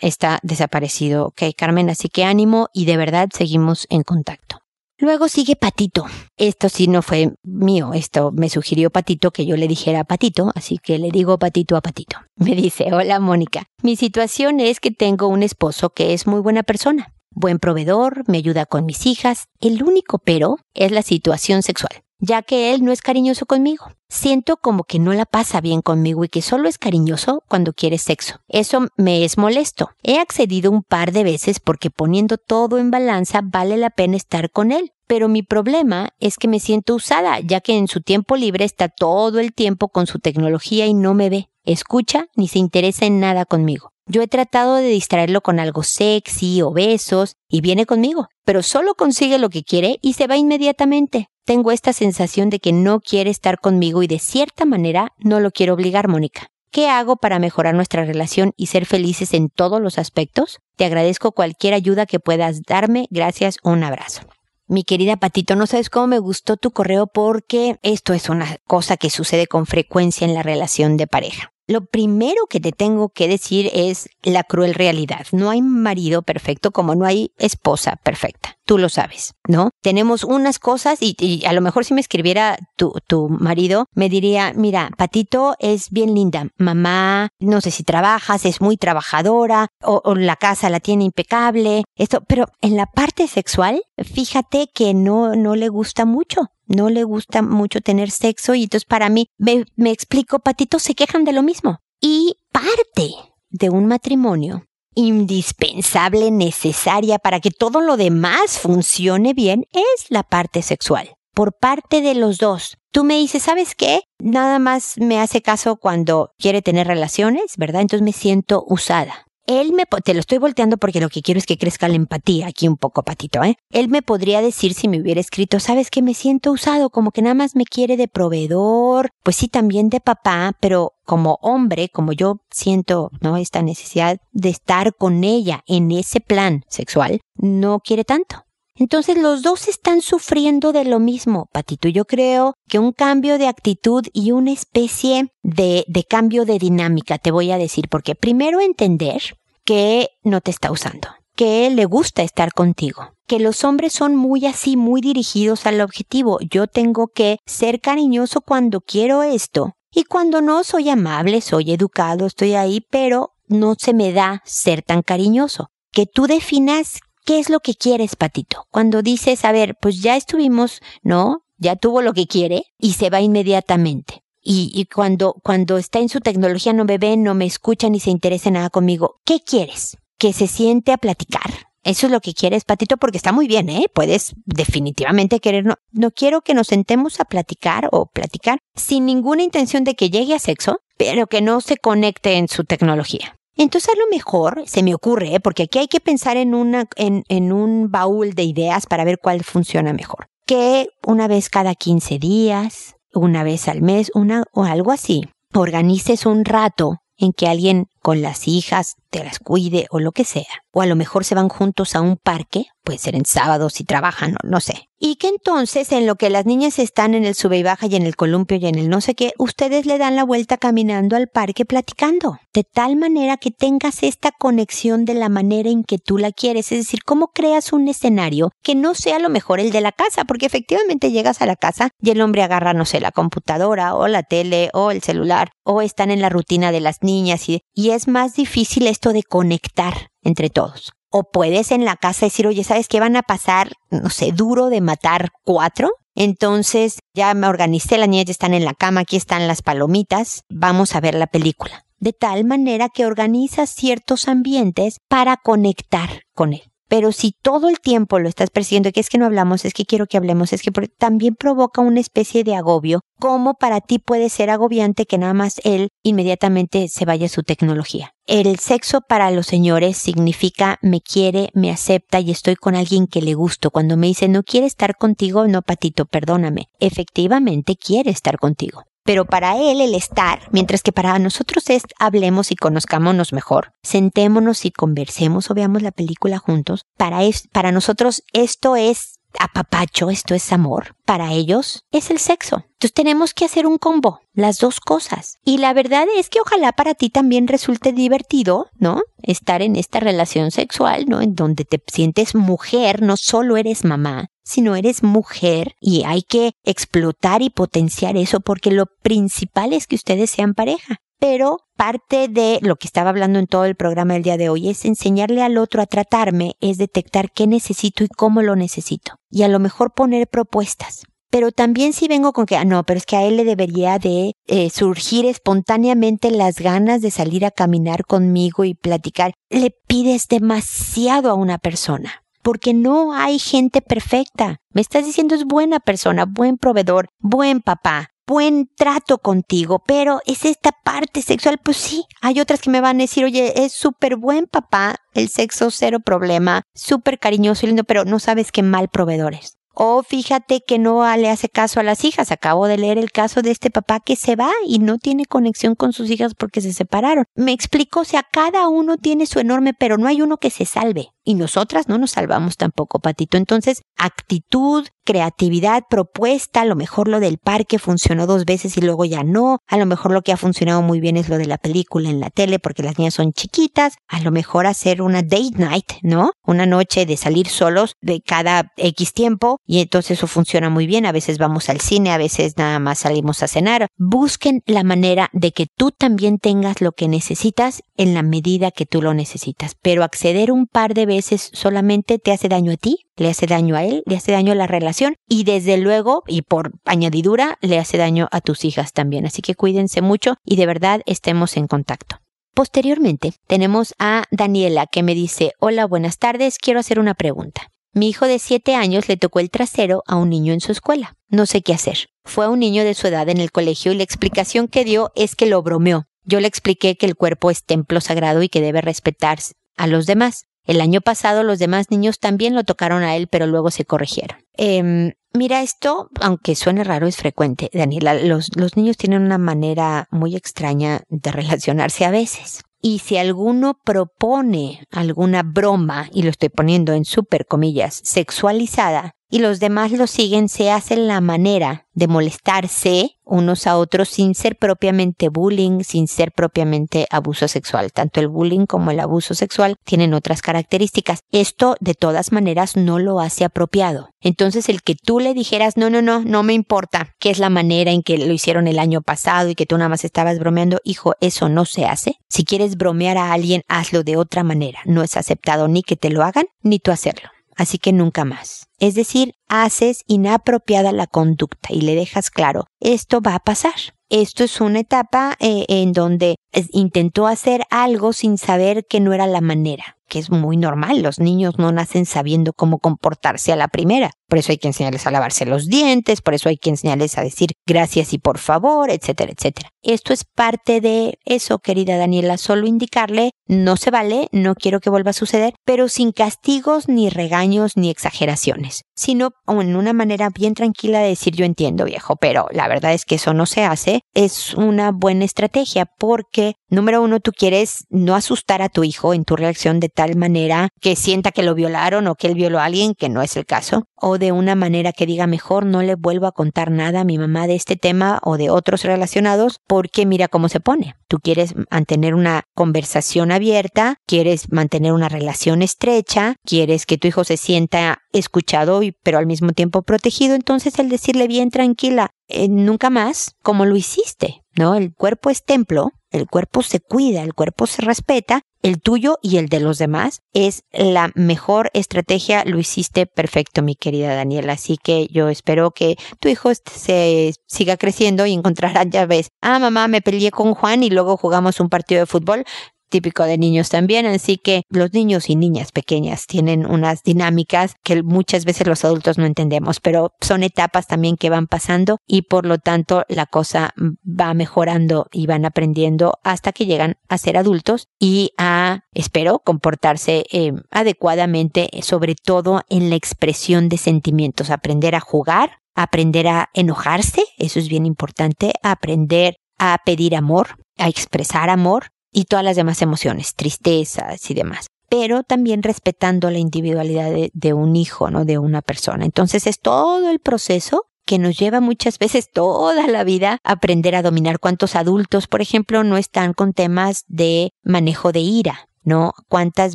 está 0.00 0.40
desaparecido. 0.42 1.26
Ok, 1.26 1.42
Carmen, 1.56 1.90
así 1.90 2.08
que 2.08 2.24
ánimo 2.24 2.68
y 2.74 2.84
de 2.86 2.96
verdad 2.96 3.28
seguimos 3.32 3.86
en 3.88 4.02
contacto. 4.02 4.58
Luego 4.98 5.28
sigue 5.28 5.56
Patito. 5.56 6.06
Esto 6.36 6.68
sí 6.68 6.86
no 6.86 7.02
fue 7.02 7.34
mío, 7.42 7.92
esto 7.94 8.30
me 8.32 8.48
sugirió 8.48 8.90
Patito 8.90 9.32
que 9.32 9.44
yo 9.44 9.56
le 9.56 9.66
dijera 9.66 10.04
Patito, 10.04 10.52
así 10.54 10.78
que 10.78 10.98
le 10.98 11.10
digo 11.10 11.38
Patito 11.38 11.76
a 11.76 11.80
Patito. 11.80 12.18
Me 12.36 12.54
dice, 12.54 12.92
hola 12.92 13.18
Mónica, 13.20 13.64
mi 13.82 13.96
situación 13.96 14.60
es 14.60 14.80
que 14.80 14.90
tengo 14.90 15.28
un 15.28 15.42
esposo 15.42 15.90
que 15.90 16.14
es 16.14 16.26
muy 16.26 16.40
buena 16.40 16.62
persona, 16.62 17.12
buen 17.34 17.58
proveedor, 17.58 18.24
me 18.26 18.38
ayuda 18.38 18.66
con 18.66 18.86
mis 18.86 19.06
hijas, 19.06 19.48
el 19.60 19.82
único 19.82 20.18
pero 20.18 20.58
es 20.74 20.90
la 20.90 21.02
situación 21.02 21.62
sexual 21.62 22.04
ya 22.24 22.42
que 22.42 22.72
él 22.72 22.84
no 22.84 22.92
es 22.92 23.02
cariñoso 23.02 23.46
conmigo. 23.46 23.86
Siento 24.08 24.56
como 24.56 24.84
que 24.84 24.98
no 24.98 25.12
la 25.12 25.26
pasa 25.26 25.60
bien 25.60 25.82
conmigo 25.82 26.24
y 26.24 26.28
que 26.28 26.42
solo 26.42 26.68
es 26.68 26.78
cariñoso 26.78 27.42
cuando 27.48 27.72
quiere 27.72 27.98
sexo. 27.98 28.40
Eso 28.48 28.88
me 28.96 29.24
es 29.24 29.38
molesto. 29.38 29.90
He 30.02 30.18
accedido 30.18 30.70
un 30.70 30.82
par 30.82 31.12
de 31.12 31.24
veces 31.24 31.60
porque 31.60 31.90
poniendo 31.90 32.38
todo 32.38 32.78
en 32.78 32.90
balanza 32.90 33.40
vale 33.42 33.76
la 33.76 33.90
pena 33.90 34.16
estar 34.16 34.50
con 34.50 34.72
él. 34.72 34.92
Pero 35.06 35.28
mi 35.28 35.42
problema 35.42 36.14
es 36.18 36.38
que 36.38 36.48
me 36.48 36.60
siento 36.60 36.94
usada, 36.94 37.38
ya 37.40 37.60
que 37.60 37.76
en 37.76 37.88
su 37.88 38.00
tiempo 38.00 38.36
libre 38.36 38.64
está 38.64 38.88
todo 38.88 39.38
el 39.38 39.52
tiempo 39.52 39.88
con 39.88 40.06
su 40.06 40.18
tecnología 40.18 40.86
y 40.86 40.94
no 40.94 41.12
me 41.12 41.28
ve, 41.28 41.50
escucha 41.64 42.26
ni 42.36 42.48
se 42.48 42.58
interesa 42.58 43.06
en 43.06 43.20
nada 43.20 43.44
conmigo. 43.44 43.90
Yo 44.06 44.20
he 44.20 44.28
tratado 44.28 44.76
de 44.76 44.88
distraerlo 44.88 45.40
con 45.40 45.58
algo 45.58 45.82
sexy 45.82 46.60
o 46.60 46.70
besos 46.70 47.36
y 47.48 47.62
viene 47.62 47.86
conmigo, 47.86 48.28
pero 48.44 48.62
solo 48.62 48.94
consigue 48.94 49.38
lo 49.38 49.48
que 49.48 49.64
quiere 49.64 49.98
y 50.02 50.12
se 50.12 50.26
va 50.26 50.36
inmediatamente. 50.36 51.28
Tengo 51.46 51.72
esta 51.72 51.92
sensación 51.92 52.50
de 52.50 52.60
que 52.60 52.72
no 52.72 53.00
quiere 53.00 53.30
estar 53.30 53.58
conmigo 53.58 54.02
y 54.02 54.06
de 54.06 54.18
cierta 54.18 54.66
manera 54.66 55.12
no 55.18 55.40
lo 55.40 55.50
quiero 55.50 55.74
obligar, 55.74 56.08
Mónica. 56.08 56.48
¿Qué 56.70 56.88
hago 56.88 57.16
para 57.16 57.38
mejorar 57.38 57.74
nuestra 57.74 58.04
relación 58.04 58.52
y 58.56 58.66
ser 58.66 58.84
felices 58.84 59.32
en 59.32 59.48
todos 59.48 59.80
los 59.80 59.96
aspectos? 59.96 60.58
Te 60.76 60.84
agradezco 60.84 61.32
cualquier 61.32 61.72
ayuda 61.72 62.04
que 62.04 62.18
puedas 62.18 62.62
darme. 62.62 63.06
Gracias, 63.10 63.58
un 63.62 63.84
abrazo. 63.84 64.22
Mi 64.66 64.82
querida 64.82 65.16
Patito, 65.16 65.56
no 65.56 65.66
sabes 65.66 65.88
cómo 65.88 66.08
me 66.08 66.18
gustó 66.18 66.56
tu 66.56 66.72
correo 66.72 67.06
porque 67.06 67.78
esto 67.82 68.12
es 68.12 68.28
una 68.28 68.56
cosa 68.66 68.96
que 68.96 69.08
sucede 69.08 69.46
con 69.46 69.66
frecuencia 69.66 70.26
en 70.26 70.34
la 70.34 70.42
relación 70.42 70.96
de 70.96 71.06
pareja. 71.06 71.53
Lo 71.66 71.86
primero 71.86 72.46
que 72.48 72.60
te 72.60 72.72
tengo 72.72 73.08
que 73.08 73.26
decir 73.26 73.70
es 73.72 74.10
la 74.22 74.44
cruel 74.44 74.74
realidad. 74.74 75.26
No 75.32 75.48
hay 75.48 75.62
marido 75.62 76.22
perfecto 76.22 76.72
como 76.72 76.94
no 76.94 77.06
hay 77.06 77.32
esposa 77.38 77.96
perfecta. 77.96 78.58
Tú 78.64 78.78
lo 78.78 78.88
sabes, 78.88 79.34
¿no? 79.46 79.70
Tenemos 79.82 80.24
unas 80.24 80.58
cosas 80.58 80.98
y, 81.00 81.44
a 81.46 81.52
lo 81.52 81.60
mejor 81.60 81.84
si 81.84 81.94
me 81.94 82.00
escribiera 82.00 82.58
tu, 82.76 82.92
tu 83.06 83.28
marido, 83.28 83.86
me 83.94 84.08
diría, 84.08 84.52
mira, 84.54 84.90
Patito 84.96 85.54
es 85.58 85.90
bien 85.90 86.14
linda, 86.14 86.48
mamá, 86.56 87.28
no 87.38 87.60
sé 87.60 87.70
si 87.70 87.84
trabajas, 87.84 88.44
es 88.44 88.60
muy 88.60 88.76
trabajadora, 88.76 89.68
o, 89.82 90.00
o 90.04 90.14
la 90.14 90.36
casa 90.36 90.70
la 90.70 90.80
tiene 90.80 91.04
impecable, 91.04 91.84
esto, 91.94 92.22
pero 92.26 92.46
en 92.60 92.76
la 92.76 92.86
parte 92.86 93.28
sexual, 93.28 93.82
fíjate 94.02 94.68
que 94.74 94.94
no, 94.94 95.34
no 95.36 95.56
le 95.56 95.68
gusta 95.68 96.04
mucho 96.04 96.50
no 96.66 96.88
le 96.88 97.04
gusta 97.04 97.42
mucho 97.42 97.80
tener 97.80 98.10
sexo 98.10 98.54
y 98.54 98.64
entonces 98.64 98.86
para 98.86 99.08
mí, 99.08 99.28
me, 99.38 99.64
me 99.76 99.90
explico, 99.90 100.38
patitos 100.38 100.82
se 100.82 100.94
quejan 100.94 101.24
de 101.24 101.32
lo 101.32 101.42
mismo. 101.42 101.80
Y 102.00 102.36
parte 102.52 103.14
de 103.50 103.70
un 103.70 103.86
matrimonio 103.86 104.66
indispensable, 104.94 106.30
necesaria 106.30 107.18
para 107.18 107.40
que 107.40 107.50
todo 107.50 107.80
lo 107.80 107.96
demás 107.96 108.58
funcione 108.58 109.34
bien 109.34 109.66
es 109.72 110.06
la 110.08 110.22
parte 110.22 110.62
sexual. 110.62 111.14
Por 111.34 111.52
parte 111.58 112.00
de 112.00 112.14
los 112.14 112.38
dos. 112.38 112.76
Tú 112.92 113.02
me 113.02 113.16
dices, 113.16 113.42
¿sabes 113.42 113.74
qué? 113.74 114.02
Nada 114.20 114.60
más 114.60 114.94
me 114.98 115.20
hace 115.20 115.42
caso 115.42 115.76
cuando 115.76 116.30
quiere 116.38 116.62
tener 116.62 116.86
relaciones, 116.86 117.56
¿verdad? 117.56 117.82
Entonces 117.82 118.04
me 118.04 118.12
siento 118.12 118.64
usada. 118.68 119.26
Él 119.46 119.72
me, 119.72 119.84
te 120.02 120.14
lo 120.14 120.20
estoy 120.20 120.38
volteando 120.38 120.78
porque 120.78 121.00
lo 121.00 121.08
que 121.08 121.20
quiero 121.20 121.38
es 121.38 121.46
que 121.46 121.58
crezca 121.58 121.88
la 121.88 121.96
empatía 121.96 122.46
aquí 122.46 122.66
un 122.66 122.76
poco, 122.76 123.02
patito, 123.02 123.42
¿eh? 123.44 123.56
Él 123.70 123.88
me 123.88 124.00
podría 124.00 124.40
decir 124.40 124.72
si 124.74 124.88
me 124.88 125.00
hubiera 125.00 125.20
escrito, 125.20 125.60
sabes 125.60 125.90
que 125.90 126.02
me 126.02 126.14
siento 126.14 126.50
usado, 126.50 126.90
como 126.90 127.10
que 127.10 127.22
nada 127.22 127.34
más 127.34 127.54
me 127.54 127.64
quiere 127.64 127.96
de 127.96 128.08
proveedor, 128.08 129.10
pues 129.22 129.36
sí, 129.36 129.48
también 129.48 129.90
de 129.90 130.00
papá, 130.00 130.56
pero 130.60 130.92
como 131.04 131.38
hombre, 131.42 131.90
como 131.90 132.12
yo 132.12 132.40
siento, 132.50 133.10
¿no? 133.20 133.36
Esta 133.36 133.62
necesidad 133.62 134.18
de 134.32 134.48
estar 134.48 134.94
con 134.94 135.24
ella 135.24 135.62
en 135.66 135.90
ese 135.92 136.20
plan 136.20 136.62
sexual, 136.68 137.20
no 137.36 137.80
quiere 137.80 138.04
tanto. 138.04 138.44
Entonces 138.76 139.16
los 139.16 139.42
dos 139.42 139.68
están 139.68 140.02
sufriendo 140.02 140.72
de 140.72 140.84
lo 140.84 140.98
mismo, 140.98 141.48
Patito. 141.52 141.88
Yo 141.88 142.04
creo 142.06 142.54
que 142.68 142.80
un 142.80 142.92
cambio 142.92 143.38
de 143.38 143.46
actitud 143.46 144.04
y 144.12 144.32
una 144.32 144.50
especie 144.50 145.28
de, 145.42 145.84
cambio 146.08 146.44
de 146.44 146.58
dinámica, 146.58 147.18
te 147.18 147.30
voy 147.30 147.52
a 147.52 147.58
decir, 147.58 147.88
porque 147.88 148.16
primero 148.16 148.60
entender 148.60 149.22
que 149.64 150.08
no 150.24 150.40
te 150.40 150.50
está 150.50 150.72
usando, 150.72 151.08
que 151.36 151.70
le 151.70 151.84
gusta 151.84 152.22
estar 152.22 152.52
contigo, 152.52 153.12
que 153.28 153.38
los 153.38 153.62
hombres 153.62 153.92
son 153.92 154.16
muy 154.16 154.44
así, 154.44 154.76
muy 154.76 155.00
dirigidos 155.00 155.66
al 155.66 155.80
objetivo. 155.80 156.38
Yo 156.40 156.66
tengo 156.66 157.06
que 157.06 157.38
ser 157.46 157.80
cariñoso 157.80 158.40
cuando 158.40 158.80
quiero 158.80 159.22
esto 159.22 159.74
y 159.92 160.02
cuando 160.02 160.42
no 160.42 160.64
soy 160.64 160.90
amable, 160.90 161.40
soy 161.40 161.72
educado, 161.72 162.26
estoy 162.26 162.54
ahí, 162.54 162.84
pero 162.90 163.30
no 163.46 163.76
se 163.78 163.94
me 163.94 164.12
da 164.12 164.42
ser 164.44 164.82
tan 164.82 165.02
cariñoso. 165.02 165.68
Que 165.92 166.06
tú 166.06 166.26
definas 166.26 166.98
¿Qué 167.24 167.38
es 167.38 167.48
lo 167.48 167.60
que 167.60 167.74
quieres, 167.74 168.16
Patito? 168.16 168.66
Cuando 168.70 169.00
dices, 169.00 169.46
a 169.46 169.52
ver, 169.52 169.76
pues 169.80 170.02
ya 170.02 170.16
estuvimos, 170.16 170.80
¿no? 171.02 171.44
Ya 171.56 171.74
tuvo 171.74 172.02
lo 172.02 172.12
que 172.12 172.26
quiere 172.26 172.64
y 172.78 172.92
se 172.92 173.08
va 173.08 173.22
inmediatamente. 173.22 174.22
Y, 174.46 174.86
cuando, 174.94 175.32
cuando 175.42 175.78
está 175.78 176.00
en 176.00 176.10
su 176.10 176.20
tecnología 176.20 176.74
no 176.74 176.84
me 176.84 176.98
ve, 176.98 177.16
no 177.16 177.32
me 177.34 177.46
escucha 177.46 177.88
ni 177.88 177.98
se 177.98 178.10
interesa 178.10 178.50
nada 178.50 178.68
conmigo. 178.68 179.20
¿Qué 179.24 179.40
quieres? 179.40 179.96
Que 180.18 180.34
se 180.34 180.48
siente 180.48 180.92
a 180.92 180.98
platicar. 180.98 181.50
Eso 181.82 182.06
es 182.06 182.12
lo 182.12 182.20
que 182.20 182.34
quieres, 182.34 182.64
Patito, 182.64 182.98
porque 182.98 183.16
está 183.16 183.32
muy 183.32 183.46
bien, 183.46 183.70
¿eh? 183.70 183.86
Puedes 183.94 184.34
definitivamente 184.44 185.40
querer. 185.40 185.64
No, 185.64 185.76
no 185.92 186.10
quiero 186.10 186.42
que 186.42 186.52
nos 186.52 186.66
sentemos 186.66 187.20
a 187.20 187.24
platicar 187.24 187.88
o 187.90 188.04
platicar 188.04 188.58
sin 188.74 189.06
ninguna 189.06 189.42
intención 189.42 189.84
de 189.84 189.94
que 189.94 190.10
llegue 190.10 190.34
a 190.34 190.38
sexo, 190.38 190.80
pero 190.98 191.26
que 191.26 191.40
no 191.40 191.62
se 191.62 191.78
conecte 191.78 192.34
en 192.34 192.48
su 192.48 192.64
tecnología. 192.64 193.38
Entonces 193.56 193.90
a 193.94 193.98
lo 193.98 194.06
mejor 194.10 194.64
se 194.66 194.82
me 194.82 194.94
ocurre, 194.94 195.34
¿eh? 195.34 195.40
porque 195.40 195.64
aquí 195.64 195.78
hay 195.78 195.88
que 195.88 196.00
pensar 196.00 196.36
en, 196.36 196.54
una, 196.54 196.86
en, 196.96 197.24
en 197.28 197.52
un 197.52 197.90
baúl 197.90 198.34
de 198.34 198.42
ideas 198.42 198.86
para 198.86 199.04
ver 199.04 199.18
cuál 199.18 199.44
funciona 199.44 199.92
mejor. 199.92 200.26
Que 200.46 200.88
una 201.06 201.28
vez 201.28 201.48
cada 201.48 201.74
15 201.74 202.18
días, 202.18 202.96
una 203.12 203.44
vez 203.44 203.68
al 203.68 203.82
mes, 203.82 204.10
una 204.14 204.44
o 204.52 204.64
algo 204.64 204.90
así, 204.90 205.28
organices 205.54 206.26
un 206.26 206.44
rato 206.44 206.98
en 207.16 207.32
que 207.32 207.46
alguien 207.46 207.86
con 208.02 208.22
las 208.22 208.48
hijas 208.48 208.96
te 209.10 209.22
las 209.22 209.38
cuide 209.38 209.86
o 209.90 210.00
lo 210.00 210.12
que 210.12 210.24
sea. 210.24 210.63
O 210.74 210.82
a 210.82 210.86
lo 210.86 210.96
mejor 210.96 211.24
se 211.24 211.34
van 211.34 211.48
juntos 211.48 211.94
a 211.94 212.00
un 212.00 212.16
parque, 212.16 212.66
puede 212.82 212.98
ser 212.98 213.14
en 213.14 213.24
sábado 213.24 213.70
si 213.70 213.84
trabajan, 213.84 214.36
no, 214.42 214.60
sé. 214.60 214.88
Y 214.98 215.16
que 215.16 215.28
entonces 215.28 215.92
en 215.92 216.06
lo 216.06 216.16
que 216.16 216.30
las 216.30 216.46
niñas 216.46 216.78
están 216.78 217.14
en 217.14 217.24
el 217.24 217.34
sube 217.34 217.58
y 217.58 217.62
baja 217.62 217.86
y 217.86 217.94
en 217.94 218.06
el 218.06 218.16
columpio 218.16 218.56
y 218.56 218.66
en 218.66 218.76
el 218.76 218.88
no 218.88 219.00
sé 219.00 219.14
qué, 219.14 219.32
ustedes 219.38 219.86
le 219.86 219.98
dan 219.98 220.16
la 220.16 220.24
vuelta 220.24 220.56
caminando 220.56 221.16
al 221.16 221.28
parque 221.28 221.64
platicando, 221.64 222.38
de 222.52 222.64
tal 222.64 222.96
manera 222.96 223.36
que 223.36 223.50
tengas 223.50 224.02
esta 224.02 224.32
conexión 224.32 225.04
de 225.04 225.14
la 225.14 225.28
manera 225.28 225.70
en 225.70 225.84
que 225.84 225.98
tú 225.98 226.18
la 226.18 226.32
quieres, 226.32 226.72
es 226.72 226.78
decir, 226.78 227.04
cómo 227.04 227.28
creas 227.28 227.72
un 227.72 227.86
escenario 227.88 228.50
que 228.62 228.74
no 228.74 228.94
sea 228.94 229.18
lo 229.18 229.30
mejor 229.30 229.60
el 229.60 229.70
de 229.70 229.80
la 229.80 229.92
casa, 229.92 230.24
porque 230.24 230.46
efectivamente 230.46 231.12
llegas 231.12 231.40
a 231.40 231.46
la 231.46 231.56
casa 231.56 231.90
y 232.02 232.10
el 232.10 232.20
hombre 232.20 232.42
agarra, 232.42 232.74
no 232.74 232.84
sé, 232.84 233.00
la 233.00 233.12
computadora 233.12 233.94
o 233.94 234.08
la 234.08 234.24
tele 234.24 234.70
o 234.72 234.90
el 234.90 235.02
celular 235.02 235.50
o 235.64 235.82
están 235.82 236.10
en 236.10 236.20
la 236.20 236.28
rutina 236.28 236.72
de 236.72 236.80
las 236.80 237.02
niñas 237.02 237.48
y, 237.48 237.62
y 237.72 237.90
es 237.90 238.08
más 238.08 238.34
difícil 238.34 238.86
esto 238.86 239.12
de 239.12 239.22
conectar 239.22 240.08
entre 240.24 240.50
todos. 240.50 240.92
O 241.10 241.30
puedes 241.30 241.70
en 241.70 241.84
la 241.84 241.96
casa 241.96 242.26
decir, 242.26 242.46
oye, 242.46 242.64
¿sabes 242.64 242.88
qué 242.88 242.98
van 242.98 243.16
a 243.16 243.22
pasar? 243.22 243.70
No 243.90 244.10
sé, 244.10 244.32
duro 244.32 244.68
de 244.68 244.80
matar 244.80 245.30
cuatro. 245.44 245.92
Entonces 246.16 246.98
ya 247.12 247.32
me 247.34 247.46
organicé, 247.46 247.98
las 247.98 248.08
niñas 248.08 248.26
ya 248.26 248.32
están 248.32 248.54
en 248.54 248.64
la 248.64 248.74
cama, 248.74 249.00
aquí 249.00 249.16
están 249.16 249.46
las 249.46 249.62
palomitas, 249.62 250.42
vamos 250.48 250.94
a 250.94 251.00
ver 251.00 251.14
la 251.14 251.26
película. 251.26 251.84
De 251.98 252.12
tal 252.12 252.44
manera 252.44 252.88
que 252.88 253.06
organizas 253.06 253.70
ciertos 253.70 254.28
ambientes 254.28 254.98
para 255.08 255.36
conectar 255.36 256.22
con 256.34 256.52
él. 256.52 256.62
Pero 256.88 257.12
si 257.12 257.32
todo 257.32 257.68
el 257.68 257.80
tiempo 257.80 258.18
lo 258.18 258.28
estás 258.28 258.50
persiguiendo, 258.50 258.92
que 258.92 259.00
es 259.00 259.08
que 259.08 259.18
no 259.18 259.26
hablamos, 259.26 259.64
es 259.64 259.72
que 259.72 259.84
quiero 259.84 260.06
que 260.06 260.16
hablemos, 260.16 260.52
es 260.52 260.62
que 260.62 260.70
también 260.98 261.34
provoca 261.34 261.80
una 261.80 262.00
especie 262.00 262.44
de 262.44 262.54
agobio, 262.54 263.00
como 263.18 263.54
para 263.54 263.80
ti 263.80 263.98
puede 263.98 264.28
ser 264.28 264.50
agobiante 264.50 265.06
que 265.06 265.18
nada 265.18 265.34
más 265.34 265.60
él 265.64 265.88
inmediatamente 266.02 266.88
se 266.88 267.04
vaya 267.04 267.26
a 267.26 267.30
su 267.30 267.42
tecnología. 267.42 268.12
El 268.26 268.58
sexo 268.58 269.00
para 269.00 269.30
los 269.30 269.46
señores 269.46 269.96
significa 269.96 270.78
me 270.82 271.00
quiere, 271.00 271.50
me 271.54 271.70
acepta 271.70 272.20
y 272.20 272.30
estoy 272.30 272.56
con 272.56 272.74
alguien 272.74 273.06
que 273.06 273.22
le 273.22 273.34
gusto. 273.34 273.70
Cuando 273.70 273.96
me 273.96 274.06
dice 274.06 274.28
no 274.28 274.42
quiere 274.42 274.66
estar 274.66 274.96
contigo, 274.96 275.46
no, 275.46 275.62
patito, 275.62 276.06
perdóname. 276.06 276.68
Efectivamente 276.80 277.76
quiere 277.76 278.10
estar 278.10 278.38
contigo. 278.38 278.84
Pero 279.04 279.26
para 279.26 279.58
él 279.58 279.80
el 279.80 279.94
estar, 279.94 280.40
mientras 280.50 280.82
que 280.82 280.92
para 280.92 281.18
nosotros 281.18 281.68
es 281.70 281.82
hablemos 281.98 282.50
y 282.50 282.56
conozcámonos 282.56 283.32
mejor, 283.32 283.72
sentémonos 283.82 284.64
y 284.64 284.70
conversemos 284.70 285.50
o 285.50 285.54
veamos 285.54 285.82
la 285.82 285.92
película 285.92 286.38
juntos, 286.38 286.86
para, 286.96 287.22
es, 287.24 287.48
para 287.48 287.70
nosotros 287.70 288.22
esto 288.32 288.76
es 288.76 289.20
apapacho, 289.38 290.10
esto 290.10 290.34
es 290.34 290.52
amor. 290.52 290.94
Para 291.04 291.32
ellos 291.32 291.84
es 291.90 292.10
el 292.10 292.18
sexo. 292.18 292.64
Entonces 292.74 292.94
tenemos 292.94 293.34
que 293.34 293.44
hacer 293.44 293.66
un 293.66 293.78
combo, 293.78 294.20
las 294.32 294.58
dos 294.58 294.80
cosas. 294.80 295.38
Y 295.44 295.58
la 295.58 295.72
verdad 295.72 296.06
es 296.16 296.28
que 296.28 296.40
ojalá 296.40 296.72
para 296.72 296.94
ti 296.94 297.10
también 297.10 297.48
resulte 297.48 297.92
divertido, 297.92 298.68
¿no? 298.78 299.02
Estar 299.22 299.62
en 299.62 299.76
esta 299.76 300.00
relación 300.00 300.50
sexual, 300.50 301.06
¿no? 301.08 301.20
En 301.20 301.34
donde 301.34 301.64
te 301.64 301.82
sientes 301.86 302.34
mujer, 302.34 303.02
no 303.02 303.16
solo 303.16 303.56
eres 303.56 303.84
mamá, 303.84 304.28
sino 304.44 304.76
eres 304.76 305.02
mujer 305.02 305.74
y 305.80 306.04
hay 306.04 306.22
que 306.22 306.52
explotar 306.62 307.42
y 307.42 307.50
potenciar 307.50 308.16
eso 308.16 308.40
porque 308.40 308.70
lo 308.70 308.86
principal 309.02 309.72
es 309.72 309.86
que 309.86 309.96
ustedes 309.96 310.30
sean 310.30 310.54
pareja. 310.54 310.98
Pero 311.18 311.58
parte 311.76 312.28
de 312.28 312.58
lo 312.60 312.76
que 312.76 312.86
estaba 312.86 313.10
hablando 313.10 313.38
en 313.38 313.46
todo 313.46 313.64
el 313.64 313.76
programa 313.76 314.14
del 314.14 314.24
día 314.24 314.36
de 314.36 314.50
hoy 314.50 314.68
es 314.68 314.84
enseñarle 314.84 315.42
al 315.42 315.56
otro 315.56 315.80
a 315.80 315.86
tratarme, 315.86 316.54
es 316.60 316.76
detectar 316.76 317.30
qué 317.32 317.46
necesito 317.46 318.04
y 318.04 318.08
cómo 318.08 318.42
lo 318.42 318.56
necesito. 318.56 319.14
Y 319.30 319.42
a 319.42 319.48
lo 319.48 319.58
mejor 319.58 319.92
poner 319.94 320.28
propuestas. 320.28 321.04
Pero 321.30 321.50
también 321.50 321.92
si 321.92 322.08
vengo 322.08 322.32
con 322.32 322.46
que, 322.46 322.56
ah, 322.56 322.64
no, 322.64 322.84
pero 322.84 322.98
es 322.98 323.06
que 323.06 323.16
a 323.16 323.24
él 323.24 323.36
le 323.36 323.44
debería 323.44 323.98
de 323.98 324.34
eh, 324.46 324.70
surgir 324.70 325.24
espontáneamente 325.24 326.30
las 326.30 326.60
ganas 326.60 327.00
de 327.00 327.10
salir 327.10 327.44
a 327.44 327.50
caminar 327.50 328.04
conmigo 328.04 328.64
y 328.64 328.74
platicar. 328.74 329.32
Le 329.50 329.74
pides 329.88 330.28
demasiado 330.28 331.30
a 331.30 331.34
una 331.34 331.58
persona 331.58 332.23
porque 332.44 332.74
no 332.74 333.14
hay 333.14 333.38
gente 333.38 333.80
perfecta. 333.80 334.58
Me 334.72 334.82
estás 334.82 335.04
diciendo 335.06 335.34
es 335.34 335.44
buena 335.44 335.80
persona, 335.80 336.26
buen 336.26 336.58
proveedor, 336.58 337.08
buen 337.18 337.62
papá, 337.62 338.10
buen 338.26 338.68
trato 338.76 339.18
contigo, 339.18 339.82
pero 339.86 340.20
es 340.26 340.44
esta 340.44 340.70
parte 340.84 341.22
sexual, 341.22 341.58
pues 341.64 341.78
sí, 341.78 342.04
hay 342.20 342.40
otras 342.40 342.60
que 342.60 342.70
me 342.70 342.82
van 342.82 342.96
a 342.96 343.04
decir, 343.04 343.24
oye, 343.24 343.64
es 343.64 343.72
súper 343.72 344.16
buen 344.16 344.46
papá, 344.46 344.96
el 345.14 345.30
sexo 345.30 345.70
cero 345.70 346.00
problema, 346.04 346.62
súper 346.74 347.18
cariñoso 347.18 347.64
y 347.64 347.68
lindo, 347.68 347.84
pero 347.84 348.04
no 348.04 348.18
sabes 348.18 348.52
qué 348.52 348.62
mal 348.62 348.88
proveedor 348.88 349.34
es. 349.34 349.56
O 349.74 350.02
fíjate 350.02 350.62
que 350.66 350.78
no 350.78 351.04
le 351.16 351.28
hace 351.28 351.48
caso 351.48 351.80
a 351.80 351.82
las 351.82 352.04
hijas. 352.04 352.30
Acabo 352.30 352.66
de 352.66 352.78
leer 352.78 352.98
el 352.98 353.10
caso 353.12 353.42
de 353.42 353.50
este 353.50 353.70
papá 353.70 354.00
que 354.00 354.16
se 354.16 354.36
va 354.36 354.50
y 354.66 354.78
no 354.78 354.98
tiene 354.98 355.26
conexión 355.26 355.74
con 355.74 355.92
sus 355.92 356.10
hijas 356.10 356.34
porque 356.34 356.60
se 356.60 356.72
separaron. 356.72 357.24
Me 357.34 357.52
explico, 357.52 358.00
o 358.00 358.04
sea, 358.04 358.24
cada 358.30 358.68
uno 358.68 358.96
tiene 358.96 359.26
su 359.26 359.40
enorme, 359.40 359.72
pero 359.78 359.98
no 359.98 360.06
hay 360.06 360.22
uno 360.22 360.36
que 360.36 360.50
se 360.50 360.64
salve. 360.64 361.08
Y 361.26 361.34
nosotras 361.34 361.88
no 361.88 361.96
nos 361.96 362.12
salvamos 362.12 362.56
tampoco, 362.58 362.98
Patito. 362.98 363.38
Entonces, 363.38 363.80
actitud, 363.96 364.86
creatividad, 365.04 365.84
propuesta, 365.88 366.60
a 366.60 366.64
lo 366.66 366.76
mejor 366.76 367.08
lo 367.08 367.18
del 367.18 367.38
parque 367.38 367.78
funcionó 367.78 368.26
dos 368.26 368.44
veces 368.44 368.76
y 368.76 368.82
luego 368.82 369.06
ya 369.06 369.24
no. 369.24 369.58
A 369.66 369.78
lo 369.78 369.86
mejor 369.86 370.12
lo 370.12 370.20
que 370.20 370.32
ha 370.32 370.36
funcionado 370.36 370.82
muy 370.82 371.00
bien 371.00 371.16
es 371.16 371.30
lo 371.30 371.38
de 371.38 371.46
la 371.46 371.56
película 371.56 372.10
en 372.10 372.20
la 372.20 372.28
tele 372.28 372.58
porque 372.58 372.82
las 372.82 372.98
niñas 372.98 373.14
son 373.14 373.32
chiquitas. 373.32 373.94
A 374.06 374.20
lo 374.20 374.30
mejor 374.30 374.66
hacer 374.66 375.00
una 375.00 375.22
date 375.22 375.52
night, 375.56 375.92
¿no? 376.02 376.32
Una 376.42 376.66
noche 376.66 377.06
de 377.06 377.16
salir 377.16 377.48
solos 377.48 377.94
de 378.02 378.20
cada 378.20 378.72
X 378.76 379.14
tiempo 379.14 379.60
y 379.66 379.80
entonces 379.80 380.18
eso 380.18 380.26
funciona 380.26 380.70
muy 380.70 380.86
bien. 380.86 381.06
A 381.06 381.12
veces 381.12 381.38
vamos 381.38 381.68
al 381.68 381.80
cine, 381.80 382.10
a 382.10 382.18
veces 382.18 382.56
nada 382.56 382.78
más 382.78 383.00
salimos 383.00 383.42
a 383.42 383.48
cenar. 383.48 383.88
Busquen 383.96 384.62
la 384.66 384.84
manera 384.84 385.30
de 385.32 385.52
que 385.52 385.66
tú 385.66 385.90
también 385.90 386.38
tengas 386.38 386.80
lo 386.80 386.92
que 386.92 387.08
necesitas 387.08 387.82
en 387.96 388.14
la 388.14 388.22
medida 388.22 388.70
que 388.70 388.86
tú 388.86 389.00
lo 389.00 389.14
necesitas. 389.14 389.76
Pero 389.80 390.04
acceder 390.04 390.52
un 390.52 390.66
par 390.66 390.94
de 390.94 391.06
veces 391.06 391.50
solamente 391.52 392.18
te 392.18 392.32
hace 392.32 392.48
daño 392.48 392.72
a 392.72 392.76
ti, 392.76 392.98
le 393.16 393.30
hace 393.30 393.46
daño 393.46 393.76
a 393.76 393.84
él, 393.84 394.02
le 394.06 394.16
hace 394.16 394.32
daño 394.32 394.52
a 394.52 394.56
la 394.56 394.66
relación 394.66 395.16
y 395.28 395.44
desde 395.44 395.78
luego, 395.78 396.22
y 396.26 396.42
por 396.42 396.72
añadidura, 396.84 397.58
le 397.60 397.78
hace 397.78 397.96
daño 397.96 398.28
a 398.32 398.40
tus 398.40 398.64
hijas 398.64 398.92
también. 398.92 399.26
Así 399.26 399.42
que 399.42 399.54
cuídense 399.54 400.02
mucho 400.02 400.36
y 400.44 400.56
de 400.56 400.66
verdad 400.66 401.00
estemos 401.06 401.56
en 401.56 401.66
contacto. 401.66 402.18
Posteriormente 402.54 403.32
tenemos 403.48 403.94
a 403.98 404.24
Daniela 404.30 404.86
que 404.86 405.02
me 405.02 405.14
dice, 405.14 405.52
hola, 405.58 405.86
buenas 405.86 406.18
tardes, 406.18 406.58
quiero 406.58 406.78
hacer 406.78 407.00
una 407.00 407.14
pregunta. 407.14 407.73
Mi 407.94 408.08
hijo 408.08 408.26
de 408.26 408.40
7 408.40 408.74
años 408.74 409.08
le 409.08 409.16
tocó 409.16 409.38
el 409.38 409.50
trasero 409.50 410.02
a 410.08 410.16
un 410.16 410.28
niño 410.28 410.52
en 410.52 410.60
su 410.60 410.72
escuela. 410.72 411.16
No 411.28 411.46
sé 411.46 411.62
qué 411.62 411.72
hacer. 411.72 412.08
Fue 412.24 412.44
a 412.44 412.50
un 412.50 412.58
niño 412.58 412.82
de 412.82 412.94
su 412.94 413.06
edad 413.06 413.28
en 413.28 413.38
el 413.38 413.52
colegio 413.52 413.92
y 413.92 413.96
la 413.96 414.02
explicación 414.02 414.66
que 414.66 414.84
dio 414.84 415.12
es 415.14 415.36
que 415.36 415.46
lo 415.46 415.62
bromeó. 415.62 416.06
Yo 416.24 416.40
le 416.40 416.48
expliqué 416.48 416.96
que 416.96 417.06
el 417.06 417.14
cuerpo 417.14 417.52
es 417.52 417.64
templo 417.64 418.00
sagrado 418.00 418.42
y 418.42 418.48
que 418.48 418.60
debe 418.60 418.80
respetarse 418.80 419.54
a 419.76 419.86
los 419.86 420.06
demás. 420.06 420.46
El 420.64 420.80
año 420.80 421.02
pasado 421.02 421.44
los 421.44 421.60
demás 421.60 421.90
niños 421.90 422.18
también 422.18 422.54
lo 422.54 422.64
tocaron 422.64 423.04
a 423.04 423.14
él, 423.14 423.28
pero 423.28 423.46
luego 423.46 423.70
se 423.70 423.84
corrigieron. 423.84 424.38
Eh, 424.56 425.14
mira, 425.32 425.62
esto, 425.62 426.08
aunque 426.20 426.56
suene 426.56 426.82
raro, 426.82 427.06
es 427.06 427.16
frecuente, 427.16 427.70
Daniela. 427.72 428.14
Los 428.14 428.76
niños 428.76 428.96
tienen 428.96 429.22
una 429.22 429.38
manera 429.38 430.08
muy 430.10 430.34
extraña 430.34 431.02
de 431.08 431.30
relacionarse 431.32 432.04
a 432.04 432.10
veces. 432.10 432.64
Y 432.86 432.98
si 432.98 433.16
alguno 433.16 433.80
propone 433.82 434.86
alguna 434.90 435.42
broma, 435.42 436.10
y 436.12 436.22
lo 436.22 436.28
estoy 436.28 436.50
poniendo 436.50 436.92
en 436.92 437.06
super 437.06 437.46
comillas, 437.46 438.02
sexualizada, 438.04 439.16
y 439.34 439.40
los 439.40 439.58
demás 439.58 439.90
lo 439.90 440.06
siguen, 440.06 440.48
se 440.48 440.70
hace 440.70 440.96
la 440.96 441.20
manera 441.20 441.88
de 441.92 442.06
molestarse 442.06 443.16
unos 443.24 443.66
a 443.66 443.76
otros 443.78 444.08
sin 444.08 444.36
ser 444.36 444.54
propiamente 444.54 445.28
bullying, 445.28 445.82
sin 445.82 446.06
ser 446.06 446.30
propiamente 446.30 447.08
abuso 447.10 447.48
sexual. 447.48 447.92
Tanto 447.92 448.20
el 448.20 448.28
bullying 448.28 448.66
como 448.66 448.92
el 448.92 449.00
abuso 449.00 449.34
sexual 449.34 449.74
tienen 449.82 450.14
otras 450.14 450.40
características. 450.40 451.24
Esto 451.32 451.74
de 451.80 451.94
todas 451.94 452.30
maneras 452.30 452.76
no 452.76 453.00
lo 453.00 453.18
hace 453.18 453.44
apropiado. 453.44 454.10
Entonces 454.20 454.68
el 454.68 454.82
que 454.82 454.94
tú 454.94 455.18
le 455.18 455.34
dijeras, 455.34 455.76
no, 455.76 455.90
no, 455.90 456.00
no, 456.00 456.20
no 456.20 456.44
me 456.44 456.52
importa, 456.52 457.16
que 457.18 457.30
es 457.30 457.40
la 457.40 457.50
manera 457.50 457.90
en 457.90 458.04
que 458.04 458.18
lo 458.18 458.32
hicieron 458.32 458.68
el 458.68 458.78
año 458.78 459.02
pasado 459.02 459.48
y 459.48 459.56
que 459.56 459.66
tú 459.66 459.76
nada 459.76 459.88
más 459.88 460.04
estabas 460.04 460.38
bromeando, 460.38 460.78
hijo, 460.84 461.14
eso 461.20 461.48
no 461.48 461.64
se 461.64 461.86
hace. 461.86 462.18
Si 462.28 462.44
quieres 462.44 462.76
bromear 462.76 463.18
a 463.18 463.32
alguien, 463.32 463.62
hazlo 463.66 464.04
de 464.04 464.16
otra 464.16 464.44
manera. 464.44 464.78
No 464.84 465.02
es 465.02 465.16
aceptado 465.16 465.66
ni 465.66 465.82
que 465.82 465.96
te 465.96 466.10
lo 466.10 466.22
hagan, 466.22 466.46
ni 466.62 466.78
tú 466.78 466.92
hacerlo 466.92 467.33
así 467.56 467.78
que 467.78 467.92
nunca 467.92 468.24
más. 468.24 468.66
Es 468.78 468.94
decir, 468.94 469.34
haces 469.48 470.02
inapropiada 470.06 470.92
la 470.92 471.06
conducta 471.06 471.68
y 471.72 471.80
le 471.80 471.94
dejas 471.94 472.30
claro, 472.30 472.66
esto 472.80 473.20
va 473.20 473.34
a 473.34 473.40
pasar. 473.40 473.74
Esto 474.10 474.44
es 474.44 474.60
una 474.60 474.80
etapa 474.80 475.34
eh, 475.40 475.64
en 475.68 475.92
donde 475.92 476.36
intentó 476.70 477.26
hacer 477.26 477.64
algo 477.70 478.12
sin 478.12 478.38
saber 478.38 478.86
que 478.86 479.00
no 479.00 479.12
era 479.12 479.26
la 479.26 479.40
manera 479.40 479.96
que 480.08 480.18
es 480.18 480.30
muy 480.30 480.56
normal. 480.56 481.02
Los 481.02 481.18
niños 481.18 481.58
no 481.58 481.72
nacen 481.72 482.06
sabiendo 482.06 482.52
cómo 482.52 482.78
comportarse 482.78 483.52
a 483.52 483.56
la 483.56 483.68
primera. 483.68 484.10
Por 484.28 484.38
eso 484.38 484.52
hay 484.52 484.58
que 484.58 484.68
enseñarles 484.68 485.06
a 485.06 485.10
lavarse 485.10 485.44
los 485.44 485.66
dientes, 485.66 486.20
por 486.20 486.34
eso 486.34 486.48
hay 486.48 486.56
que 486.56 486.70
enseñarles 486.70 487.18
a 487.18 487.22
decir 487.22 487.50
gracias 487.66 488.12
y 488.12 488.18
por 488.18 488.38
favor, 488.38 488.90
etcétera, 488.90 489.32
etcétera. 489.36 489.70
Esto 489.82 490.12
es 490.12 490.24
parte 490.24 490.80
de 490.80 491.18
eso, 491.24 491.58
querida 491.58 491.98
Daniela, 491.98 492.38
solo 492.38 492.66
indicarle, 492.66 493.32
no 493.46 493.76
se 493.76 493.90
vale, 493.90 494.28
no 494.32 494.54
quiero 494.54 494.80
que 494.80 494.88
vuelva 494.88 495.10
a 495.10 495.14
suceder, 495.14 495.54
pero 495.64 495.88
sin 495.88 496.12
castigos, 496.12 496.88
ni 496.88 497.10
regaños, 497.10 497.76
ni 497.76 497.90
exageraciones, 497.90 498.82
sino 498.96 499.32
en 499.46 499.76
una 499.76 499.92
manera 499.92 500.30
bien 500.30 500.54
tranquila 500.54 501.00
de 501.00 501.08
decir 501.08 501.34
yo 501.34 501.44
entiendo 501.44 501.84
viejo, 501.84 502.16
pero 502.16 502.46
la 502.50 502.66
verdad 502.66 502.94
es 502.94 503.04
que 503.04 503.16
eso 503.16 503.34
no 503.34 503.46
se 503.46 503.64
hace, 503.64 504.00
es 504.14 504.54
una 504.54 504.90
buena 504.90 505.26
estrategia 505.26 505.86
porque 505.98 506.43
número 506.68 507.02
uno, 507.02 507.20
tú 507.20 507.32
quieres 507.32 507.86
no 507.90 508.14
asustar 508.14 508.62
a 508.62 508.68
tu 508.68 508.84
hijo 508.84 509.14
en 509.14 509.24
tu 509.24 509.36
reacción 509.36 509.80
de 509.80 509.88
tal 509.88 510.16
manera 510.16 510.68
que 510.80 510.96
sienta 510.96 511.32
que 511.32 511.42
lo 511.42 511.54
violaron 511.54 512.06
o 512.06 512.14
que 512.14 512.26
él 512.28 512.34
violó 512.34 512.58
a 512.58 512.64
alguien, 512.64 512.94
que 512.94 513.08
no 513.08 513.22
es 513.22 513.36
el 513.36 513.46
caso, 513.46 513.84
o 513.96 514.18
de 514.18 514.32
una 514.32 514.54
manera 514.54 514.92
que 514.92 515.06
diga 515.06 515.26
mejor 515.26 515.66
no 515.66 515.82
le 515.82 515.94
vuelvo 515.94 516.26
a 516.26 516.32
contar 516.32 516.70
nada 516.70 517.00
a 517.00 517.04
mi 517.04 517.18
mamá 517.18 517.46
de 517.46 517.54
este 517.54 517.76
tema 517.76 518.20
o 518.22 518.36
de 518.36 518.50
otros 518.50 518.82
relacionados 518.82 519.60
porque 519.66 520.06
mira 520.06 520.28
cómo 520.28 520.48
se 520.48 520.60
pone. 520.60 520.94
Tú 521.08 521.18
quieres 521.18 521.54
mantener 521.70 522.14
una 522.14 522.42
conversación 522.54 523.30
abierta, 523.30 523.96
quieres 524.06 524.50
mantener 524.52 524.92
una 524.92 525.08
relación 525.08 525.62
estrecha, 525.62 526.36
quieres 526.44 526.86
que 526.86 526.98
tu 526.98 527.08
hijo 527.08 527.24
se 527.24 527.36
sienta 527.36 527.98
escuchado 528.12 528.80
pero 529.02 529.18
al 529.18 529.26
mismo 529.26 529.52
tiempo 529.52 529.82
protegido, 529.82 530.34
entonces 530.34 530.78
el 530.78 530.88
decirle 530.88 531.26
bien 531.26 531.50
tranquila, 531.50 532.10
eh, 532.28 532.48
nunca 532.48 532.90
más 532.90 533.36
como 533.42 533.64
lo 533.66 533.76
hiciste, 533.76 534.42
¿no? 534.56 534.74
El 534.74 534.94
cuerpo 534.94 535.30
es 535.30 535.44
templo, 535.44 535.90
el 536.14 536.28
cuerpo 536.28 536.62
se 536.62 536.78
cuida, 536.78 537.22
el 537.22 537.34
cuerpo 537.34 537.66
se 537.66 537.82
respeta, 537.82 538.42
el 538.62 538.80
tuyo 538.80 539.18
y 539.20 539.36
el 539.38 539.48
de 539.48 539.58
los 539.58 539.78
demás 539.78 540.22
es 540.32 540.62
la 540.72 541.10
mejor 541.14 541.70
estrategia. 541.74 542.44
Lo 542.46 542.58
hiciste 542.58 543.04
perfecto, 543.06 543.62
mi 543.62 543.74
querida 543.74 544.14
Daniela. 544.14 544.54
Así 544.54 544.78
que 544.82 545.08
yo 545.08 545.28
espero 545.28 545.72
que 545.72 545.96
tu 546.20 546.28
hijo 546.28 546.52
se 546.54 547.34
siga 547.46 547.76
creciendo 547.76 548.24
y 548.26 548.32
encontrará, 548.32 548.84
ya 548.84 549.06
ves, 549.06 549.28
ah, 549.42 549.58
mamá, 549.58 549.88
me 549.88 550.00
peleé 550.00 550.30
con 550.30 550.54
Juan 550.54 550.82
y 550.84 550.90
luego 550.90 551.16
jugamos 551.16 551.58
un 551.58 551.68
partido 551.68 552.00
de 552.00 552.06
fútbol 552.06 552.44
típico 552.88 553.24
de 553.24 553.38
niños 553.38 553.68
también, 553.68 554.06
así 554.06 554.36
que 554.36 554.62
los 554.68 554.92
niños 554.92 555.30
y 555.30 555.36
niñas 555.36 555.72
pequeñas 555.72 556.26
tienen 556.26 556.66
unas 556.66 557.02
dinámicas 557.02 557.74
que 557.82 558.02
muchas 558.02 558.44
veces 558.44 558.66
los 558.66 558.84
adultos 558.84 559.18
no 559.18 559.26
entendemos, 559.26 559.80
pero 559.80 560.12
son 560.20 560.42
etapas 560.42 560.86
también 560.86 561.16
que 561.16 561.30
van 561.30 561.46
pasando 561.46 561.98
y 562.06 562.22
por 562.22 562.46
lo 562.46 562.58
tanto 562.58 563.04
la 563.08 563.26
cosa 563.26 563.74
va 564.04 564.34
mejorando 564.34 565.06
y 565.12 565.26
van 565.26 565.44
aprendiendo 565.44 566.18
hasta 566.22 566.52
que 566.52 566.66
llegan 566.66 566.96
a 567.08 567.18
ser 567.18 567.36
adultos 567.36 567.88
y 567.98 568.32
a, 568.38 568.80
espero, 568.92 569.40
comportarse 569.40 570.24
eh, 570.30 570.52
adecuadamente, 570.70 571.70
sobre 571.82 572.14
todo 572.14 572.62
en 572.68 572.90
la 572.90 572.96
expresión 572.96 573.68
de 573.68 573.78
sentimientos, 573.78 574.50
aprender 574.50 574.94
a 574.94 575.00
jugar, 575.00 575.58
aprender 575.74 576.28
a 576.28 576.50
enojarse, 576.54 577.24
eso 577.38 577.58
es 577.58 577.68
bien 577.68 577.86
importante, 577.86 578.52
aprender 578.62 579.36
a 579.58 579.78
pedir 579.84 580.16
amor, 580.16 580.58
a 580.78 580.88
expresar 580.88 581.50
amor 581.50 581.93
y 582.14 582.24
todas 582.24 582.44
las 582.44 582.56
demás 582.56 582.80
emociones, 582.80 583.34
tristezas 583.34 584.30
y 584.30 584.34
demás 584.34 584.68
pero 584.88 585.24
también 585.24 585.64
respetando 585.64 586.30
la 586.30 586.38
individualidad 586.38 587.10
de, 587.32 587.52
un 587.52 587.74
hijo, 587.74 588.10
¿no? 588.10 588.24
De 588.24 588.38
una 588.38 588.62
persona. 588.62 589.04
Entonces 589.04 589.48
es 589.48 589.58
todo 589.58 590.08
el 590.08 590.20
proceso 590.20 590.86
que 591.04 591.18
nos 591.18 591.36
lleva 591.36 591.60
muchas 591.60 591.98
veces 591.98 592.30
toda 592.30 592.86
la 592.86 593.02
vida 593.02 593.38
a 593.42 593.52
aprender 593.52 593.96
a 593.96 594.02
dominar. 594.02 594.38
¿Cuántos 594.38 594.76
adultos, 594.76 595.26
por 595.26 595.42
ejemplo, 595.42 595.82
no 595.82 595.96
están 595.96 596.32
con 596.32 596.52
temas 596.52 597.04
de 597.08 597.50
manejo 597.64 598.12
de 598.12 598.20
ira? 598.20 598.68
¿No? 598.84 599.12
¿Cuántas 599.28 599.74